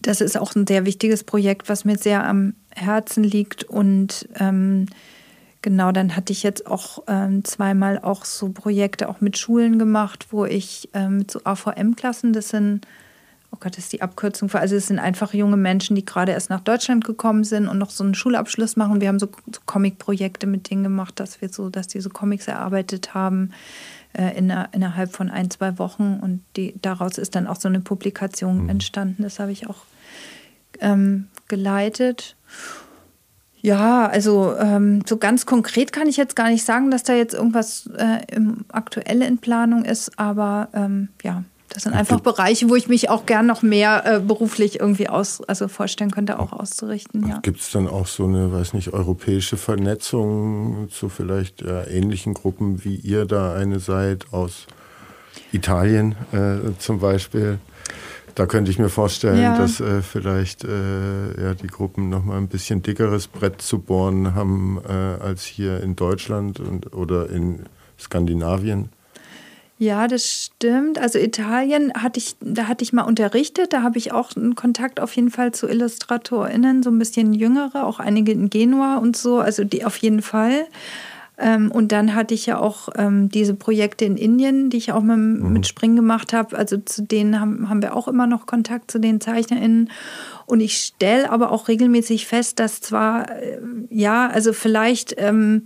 [0.00, 4.86] Das ist auch ein sehr wichtiges Projekt, was mir sehr am Herzen liegt und ähm,
[5.66, 10.28] Genau, dann hatte ich jetzt auch ähm, zweimal auch so Projekte auch mit Schulen gemacht,
[10.30, 12.86] wo ich ähm, mit so AVM-Klassen, das sind,
[13.50, 16.30] oh Gott, das ist die Abkürzung für, also es sind einfach junge Menschen, die gerade
[16.30, 19.00] erst nach Deutschland gekommen sind und noch so einen Schulabschluss machen.
[19.00, 22.46] Wir haben so, so Comic-Projekte mit denen gemacht, dass wir so, dass die so Comics
[22.46, 23.50] erarbeitet haben
[24.12, 27.80] äh, in, innerhalb von ein, zwei Wochen und die, daraus ist dann auch so eine
[27.80, 28.68] Publikation mhm.
[28.68, 29.24] entstanden.
[29.24, 29.82] Das habe ich auch
[30.78, 32.36] ähm, geleitet.
[33.62, 37.34] Ja, also ähm, so ganz konkret kann ich jetzt gar nicht sagen, dass da jetzt
[37.34, 41.42] irgendwas äh, im, aktuell in Planung ist, aber ähm, ja,
[41.76, 45.42] Das sind einfach Bereiche, wo ich mich auch gern noch mehr äh, beruflich irgendwie aus,
[45.48, 47.28] also vorstellen könnte, auch auszurichten.
[47.28, 47.40] Ja.
[47.40, 52.84] Gibt es dann auch so eine, weiß nicht, europäische Vernetzung zu vielleicht ja, ähnlichen Gruppen,
[52.84, 54.66] wie ihr da eine seid, aus
[55.52, 57.58] Italien äh, zum Beispiel?
[58.36, 59.56] Da könnte ich mir vorstellen, ja.
[59.56, 64.34] dass äh, vielleicht äh, ja, die Gruppen noch mal ein bisschen dickeres Brett zu bohren
[64.34, 67.60] haben äh, als hier in Deutschland und, oder in
[67.98, 68.90] Skandinavien.
[69.78, 70.98] Ja, das stimmt.
[70.98, 73.72] Also Italien hatte ich, da hatte ich mal unterrichtet.
[73.72, 77.86] Da habe ich auch einen Kontakt auf jeden Fall zu IllustratorInnen, so ein bisschen jüngere,
[77.86, 79.38] auch einige in Genua und so.
[79.38, 80.66] Also die auf jeden Fall.
[81.38, 85.02] Ähm, und dann hatte ich ja auch ähm, diese Projekte in Indien, die ich auch
[85.02, 85.52] mit, mhm.
[85.52, 86.56] mit Spring gemacht habe.
[86.56, 89.90] Also zu denen haben, haben wir auch immer noch Kontakt zu den ZeichnerInnen.
[90.46, 93.58] Und ich stelle aber auch regelmäßig fest, dass zwar, äh,
[93.90, 95.14] ja, also vielleicht.
[95.18, 95.62] Ähm,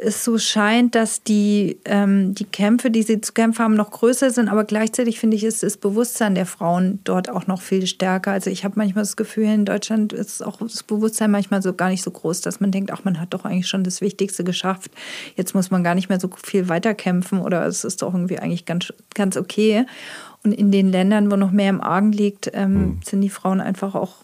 [0.00, 4.30] es so scheint, dass die, ähm, die Kämpfe, die sie zu kämpfen haben, noch größer
[4.30, 8.32] sind, aber gleichzeitig finde ich, ist das Bewusstsein der Frauen dort auch noch viel stärker.
[8.32, 11.90] Also ich habe manchmal das Gefühl, in Deutschland ist auch das Bewusstsein manchmal so gar
[11.90, 14.90] nicht so groß, dass man denkt, ach, man hat doch eigentlich schon das Wichtigste geschafft.
[15.36, 18.64] Jetzt muss man gar nicht mehr so viel weiterkämpfen oder es ist doch irgendwie eigentlich
[18.64, 19.86] ganz, ganz okay.
[20.42, 23.00] Und in den Ländern, wo noch mehr im Argen liegt, ähm, mhm.
[23.04, 24.16] sind die Frauen einfach auch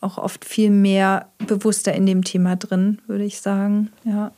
[0.00, 3.90] auch oft viel mehr bewusster in dem Thema drin, würde ich sagen.
[4.04, 4.30] Ja.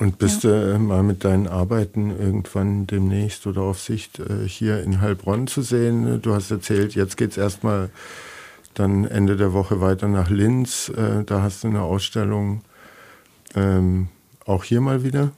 [0.00, 0.50] Und bist ja.
[0.50, 5.46] du äh, mal mit deinen Arbeiten irgendwann demnächst oder auf Sicht äh, hier in Heilbronn
[5.46, 6.22] zu sehen?
[6.22, 7.90] Du hast erzählt, jetzt geht es erstmal
[8.72, 10.88] dann Ende der Woche weiter nach Linz.
[10.88, 12.62] Äh, da hast du eine Ausstellung.
[13.54, 14.08] Ähm,
[14.46, 15.32] auch hier mal wieder?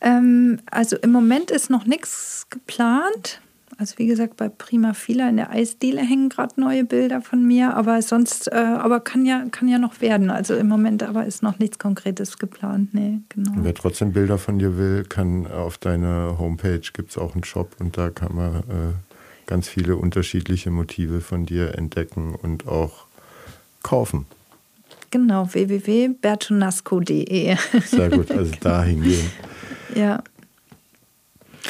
[0.00, 3.40] Ähm, also im Moment ist noch nichts geplant.
[3.80, 7.76] Also wie gesagt, bei Prima Fila in der Eisdiele hängen gerade neue Bilder von mir,
[7.76, 10.30] aber sonst, äh, aber kann ja, kann ja noch werden.
[10.30, 12.92] Also im Moment aber ist noch nichts Konkretes geplant.
[12.92, 13.52] Nee, genau.
[13.54, 17.76] wer trotzdem Bilder von dir will, kann auf deiner Homepage gibt es auch einen Shop
[17.78, 18.94] und da kann man äh,
[19.46, 23.06] ganz viele unterschiedliche Motive von dir entdecken und auch
[23.84, 24.26] kaufen.
[25.12, 27.56] Genau, www.bertonasco.de.
[27.84, 29.30] Sehr gut, also da hingehen.
[29.94, 30.20] ja.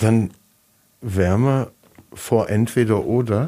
[0.01, 0.31] Dann
[1.03, 1.71] wären wir
[2.13, 3.47] vor entweder oder.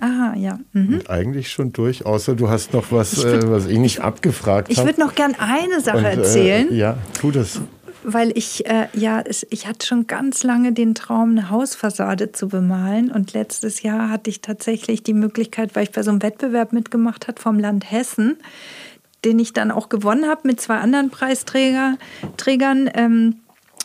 [0.00, 0.58] Aha, ja.
[0.72, 0.94] Mhm.
[0.94, 4.00] Und eigentlich schon durch, außer du hast noch was, ich würd, äh, was ich nicht
[4.00, 4.72] abgefragt habe.
[4.72, 6.74] Ich würde noch gern eine Sache Und, äh, erzählen.
[6.74, 7.60] ja, tu das.
[8.04, 13.12] Weil ich, äh, ja, ich hatte schon ganz lange den Traum, eine Hausfassade zu bemalen.
[13.12, 17.28] Und letztes Jahr hatte ich tatsächlich die Möglichkeit, weil ich bei so einem Wettbewerb mitgemacht
[17.28, 18.38] habe vom Land Hessen,
[19.24, 21.96] den ich dann auch gewonnen habe mit zwei anderen Preisträgern.
[22.94, 23.36] Ähm,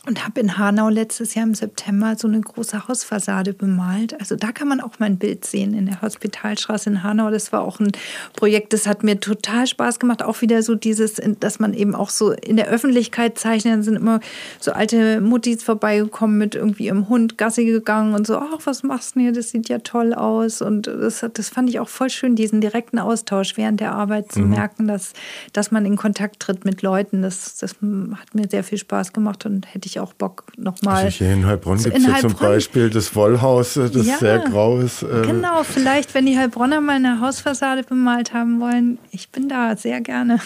[0.07, 4.17] und habe in Hanau letztes Jahr im September so eine große Hausfassade bemalt.
[4.19, 7.29] Also da kann man auch mein Bild sehen in der Hospitalstraße in Hanau.
[7.29, 7.91] Das war auch ein
[8.33, 10.23] Projekt, das hat mir total Spaß gemacht.
[10.23, 13.73] Auch wieder so dieses, dass man eben auch so in der Öffentlichkeit zeichnet.
[13.73, 14.21] Dann sind immer
[14.61, 19.15] so alte Muttis vorbeigekommen mit irgendwie ihrem Hund Gassi gegangen und so, ach, was machst
[19.15, 19.33] du hier?
[19.33, 20.61] Das sieht ja toll aus.
[20.61, 24.39] Und das, das fand ich auch voll schön, diesen direkten Austausch während der Arbeit zu
[24.39, 24.51] mhm.
[24.51, 25.11] merken, dass,
[25.51, 27.21] dass man in Kontakt tritt mit Leuten.
[27.23, 31.05] Das, das hat mir sehr viel Spaß gemacht und hätte ich auch Bock nochmal.
[31.05, 34.79] Also hier in Heilbronn gibt es ja zum Beispiel das Wollhaus, das ja, sehr grau
[34.79, 35.03] ist.
[35.03, 39.75] Äh genau, vielleicht, wenn die Heilbronner mal eine Hausfassade bemalt haben wollen, ich bin da
[39.75, 40.39] sehr gerne.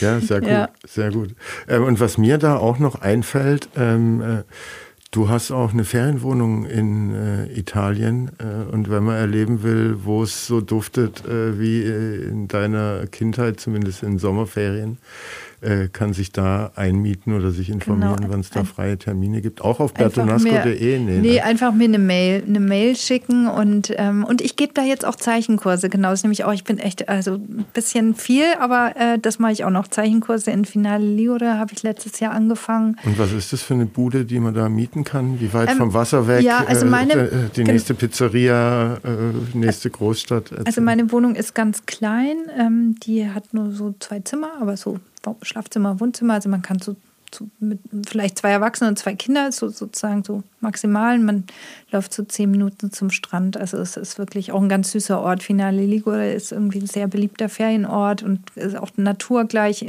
[0.00, 0.68] Ja, sehr gut, ja.
[0.86, 1.34] sehr gut.
[1.68, 4.42] Ähm, und was mir da auch noch einfällt, ähm, äh,
[5.12, 10.22] Du hast auch eine Ferienwohnung in äh, Italien äh, und wenn man erleben will, wo
[10.22, 14.96] es so duftet äh, wie äh, in deiner Kindheit, zumindest in Sommerferien,
[15.62, 18.32] äh, kann sich da einmieten oder sich informieren, genau.
[18.32, 19.62] wann es da freie Termine gibt.
[19.62, 20.98] Auch auf bertonasco.de?
[20.98, 21.42] Nee, nee, ne?
[21.42, 25.14] einfach mir eine Mail, eine Mail schicken und, ähm, und ich gebe da jetzt auch
[25.14, 25.88] Zeichenkurse.
[25.88, 29.38] Genau, das ist nämlich auch, ich bin echt, also ein bisschen viel, aber äh, das
[29.38, 29.88] mache ich auch noch.
[29.88, 32.96] Zeichenkurse in Finale Liore habe ich letztes Jahr angefangen.
[33.04, 35.40] Und was ist das für eine Bude, die man da mieten kann?
[35.40, 36.42] Wie weit ähm, vom Wasser weg?
[36.42, 40.66] Ja, also meine, äh, die nächste Pizzeria, äh, nächste Großstadt?
[40.66, 42.36] Also meine Wohnung ist ganz klein.
[42.58, 44.98] Ähm, die hat nur so zwei Zimmer, aber so
[45.42, 46.34] Schlafzimmer, Wohnzimmer.
[46.34, 46.96] Also man kann so,
[47.32, 51.18] so mit vielleicht zwei Erwachsene und zwei Kinder, so sozusagen so maximal.
[51.18, 51.44] Man
[51.90, 53.56] läuft so zehn Minuten zum Strand.
[53.56, 55.42] Also es ist wirklich auch ein ganz süßer Ort.
[55.42, 59.84] Finale Ligure ist irgendwie ein sehr beliebter Ferienort und ist auch Natur gleich.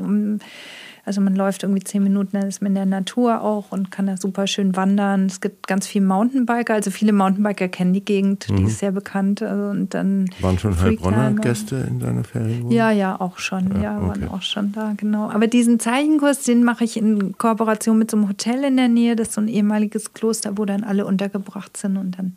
[1.05, 4.07] Also man läuft irgendwie zehn Minuten, dann ist man in der Natur auch und kann
[4.07, 5.25] da super schön wandern.
[5.25, 8.55] Es gibt ganz viele Mountainbiker, also viele Mountainbiker kennen die Gegend, mhm.
[8.55, 9.41] die ist sehr bekannt.
[9.41, 12.71] Also und dann waren schon Heilbronner Gäste in deiner Ferienwohnung?
[12.71, 13.75] Ja, ja, auch schon.
[13.75, 14.07] Ja, ja okay.
[14.07, 15.29] waren auch schon da, genau.
[15.29, 19.17] Aber diesen Zeichenkurs, den mache ich in Kooperation mit so einem Hotel in der Nähe.
[19.17, 22.33] Das ist so ein ehemaliges Kloster, wo dann alle untergebracht sind und dann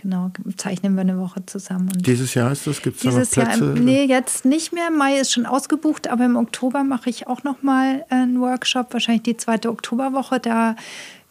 [0.00, 1.90] Genau, zeichnen wir eine Woche zusammen.
[1.94, 2.80] Und dieses Jahr ist das?
[2.80, 3.64] Gibt es da noch Plätze?
[3.64, 4.90] Jahr, nee, jetzt nicht mehr.
[4.90, 9.24] Mai ist schon ausgebucht, aber im Oktober mache ich auch noch mal einen Workshop, wahrscheinlich
[9.24, 10.40] die zweite Oktoberwoche.
[10.40, 10.76] Da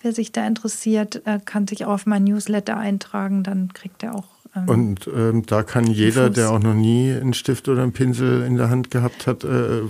[0.02, 3.44] wer sich da interessiert, äh, kann sich auch auf mein Newsletter eintragen.
[3.44, 4.28] Dann kriegt er auch.
[4.56, 8.44] Ähm, Und ähm, da kann jeder, der auch noch nie einen Stift oder einen Pinsel
[8.44, 9.82] in der Hand gehabt hat, äh,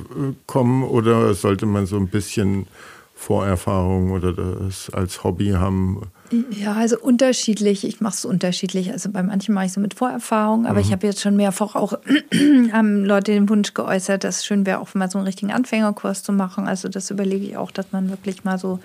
[0.48, 0.84] kommen?
[0.84, 2.68] Oder sollte man so ein bisschen
[3.16, 6.02] Vorerfahrung oder das als Hobby haben?
[6.32, 7.84] Ja, also unterschiedlich.
[7.84, 8.92] Ich mache es unterschiedlich.
[8.92, 10.86] Also bei manchen mache ich so mit Vorerfahrung, aber mhm.
[10.86, 11.94] ich habe jetzt schon mehrfach auch
[12.72, 16.24] haben Leute den Wunsch geäußert, dass es schön wäre, auch mal so einen richtigen Anfängerkurs
[16.24, 16.68] zu machen.
[16.68, 18.80] Also das überlege ich auch, dass man wirklich mal so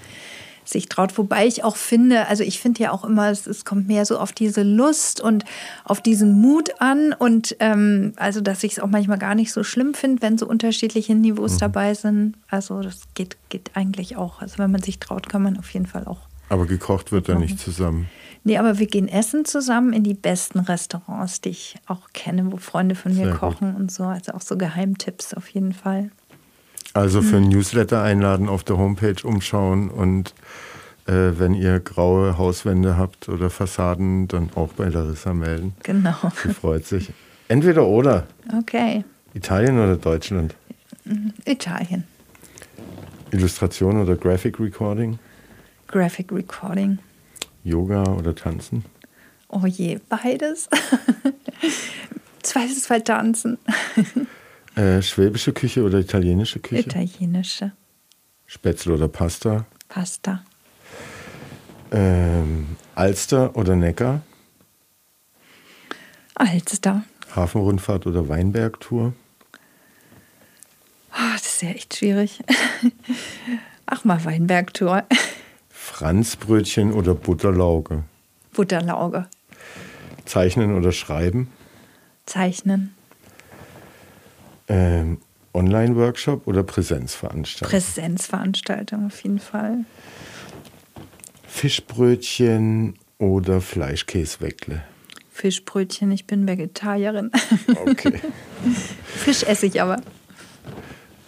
[0.65, 1.19] sich traut.
[1.19, 4.19] Wobei ich auch finde, also ich finde ja auch immer, es, es, kommt mehr so
[4.19, 5.45] auf diese Lust und
[5.85, 9.63] auf diesen Mut an und ähm, also, dass ich es auch manchmal gar nicht so
[9.63, 11.59] schlimm finde, wenn so unterschiedliche Niveaus mhm.
[11.59, 12.37] dabei sind.
[12.49, 14.41] Also das geht, geht eigentlich auch.
[14.41, 17.35] Also wenn man sich traut, kann man auf jeden Fall auch aber gekocht wird da
[17.35, 18.09] nicht zusammen.
[18.47, 22.59] Nee, aber wir gehen essen zusammen in die besten Restaurants, die ich auch kenne, wo
[22.59, 23.81] Freunde von mir Sehr kochen gut.
[23.81, 24.05] und so.
[24.05, 26.11] Also auch so Geheimtipps auf jeden Fall.
[26.93, 30.35] Also für ein Newsletter einladen, auf der Homepage umschauen und
[31.07, 35.75] äh, wenn ihr graue Hauswände habt oder Fassaden, dann auch bei Larissa melden.
[35.83, 36.15] Genau.
[36.43, 37.13] Sie freut sich.
[37.49, 38.27] Entweder oder.
[38.59, 39.05] Okay.
[39.35, 40.55] Italien oder Deutschland?
[41.45, 42.05] Italien.
[43.33, 45.19] Illustration oder Graphic Recording?
[45.89, 46.99] Graphic Recording.
[47.62, 48.85] Yoga oder Tanzen?
[49.49, 50.68] Oh je, beides.
[52.43, 53.59] Zweites Fall tanzen.
[54.76, 56.89] äh, schwäbische Küche oder italienische Küche?
[56.89, 57.72] Italienische.
[58.47, 59.66] Spätzle oder Pasta?
[59.89, 60.45] Pasta.
[61.91, 64.22] Ähm, Alster oder Neckar?
[66.35, 67.05] Alster.
[67.35, 69.12] Hafenrundfahrt oder Weinbergtour?
[71.12, 72.41] Oh, das ist ja echt schwierig.
[73.87, 75.05] Ach mal, Weinbergtour.
[75.85, 78.05] Franzbrötchen oder Butterlauge?
[78.55, 79.26] Butterlauge.
[80.24, 81.53] Zeichnen oder schreiben?
[82.24, 82.95] Zeichnen.
[84.66, 85.18] Ähm,
[85.53, 87.68] Online-Workshop oder Präsenzveranstaltung?
[87.68, 89.85] Präsenzveranstaltung auf jeden Fall.
[91.47, 94.82] Fischbrötchen oder Fleischkäsweckle?
[95.30, 97.30] Fischbrötchen, ich bin Vegetarierin.
[97.76, 98.20] Okay.
[99.05, 100.01] Fisch esse ich aber.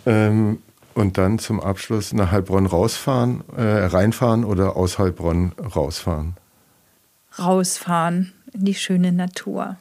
[0.06, 0.62] Ähm,
[0.96, 6.36] und dann zum Abschluss nach Heilbronn rausfahren, äh, reinfahren oder aus Heilbronn rausfahren?
[7.38, 9.76] Rausfahren in die schöne Natur.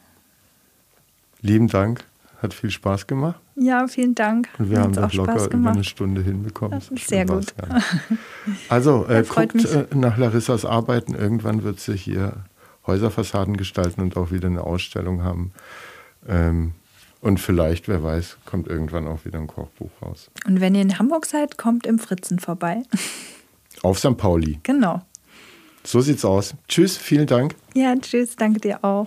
[1.40, 2.04] Lieben Dank,
[2.42, 3.40] hat viel Spaß gemacht.
[3.54, 4.50] Ja, vielen Dank.
[4.58, 6.78] Und wir haben das locker über eine Stunde hinbekommen.
[6.78, 7.54] Das ist sehr gut.
[8.68, 11.14] Also äh, guckt äh, nach Larissas Arbeiten.
[11.14, 12.44] Irgendwann wird sie hier
[12.86, 15.52] Häuserfassaden gestalten und auch wieder eine Ausstellung haben.
[16.28, 16.74] Ähm,
[17.20, 20.30] und vielleicht, wer weiß, kommt irgendwann auch wieder ein Kochbuch raus.
[20.46, 22.82] Und wenn ihr in Hamburg seid, kommt im Fritzen vorbei.
[23.82, 24.16] Auf St.
[24.16, 24.58] Pauli.
[24.62, 25.02] Genau.
[25.84, 26.54] So sieht's aus.
[26.68, 27.54] Tschüss, vielen Dank.
[27.74, 29.06] Ja, tschüss, danke dir auch.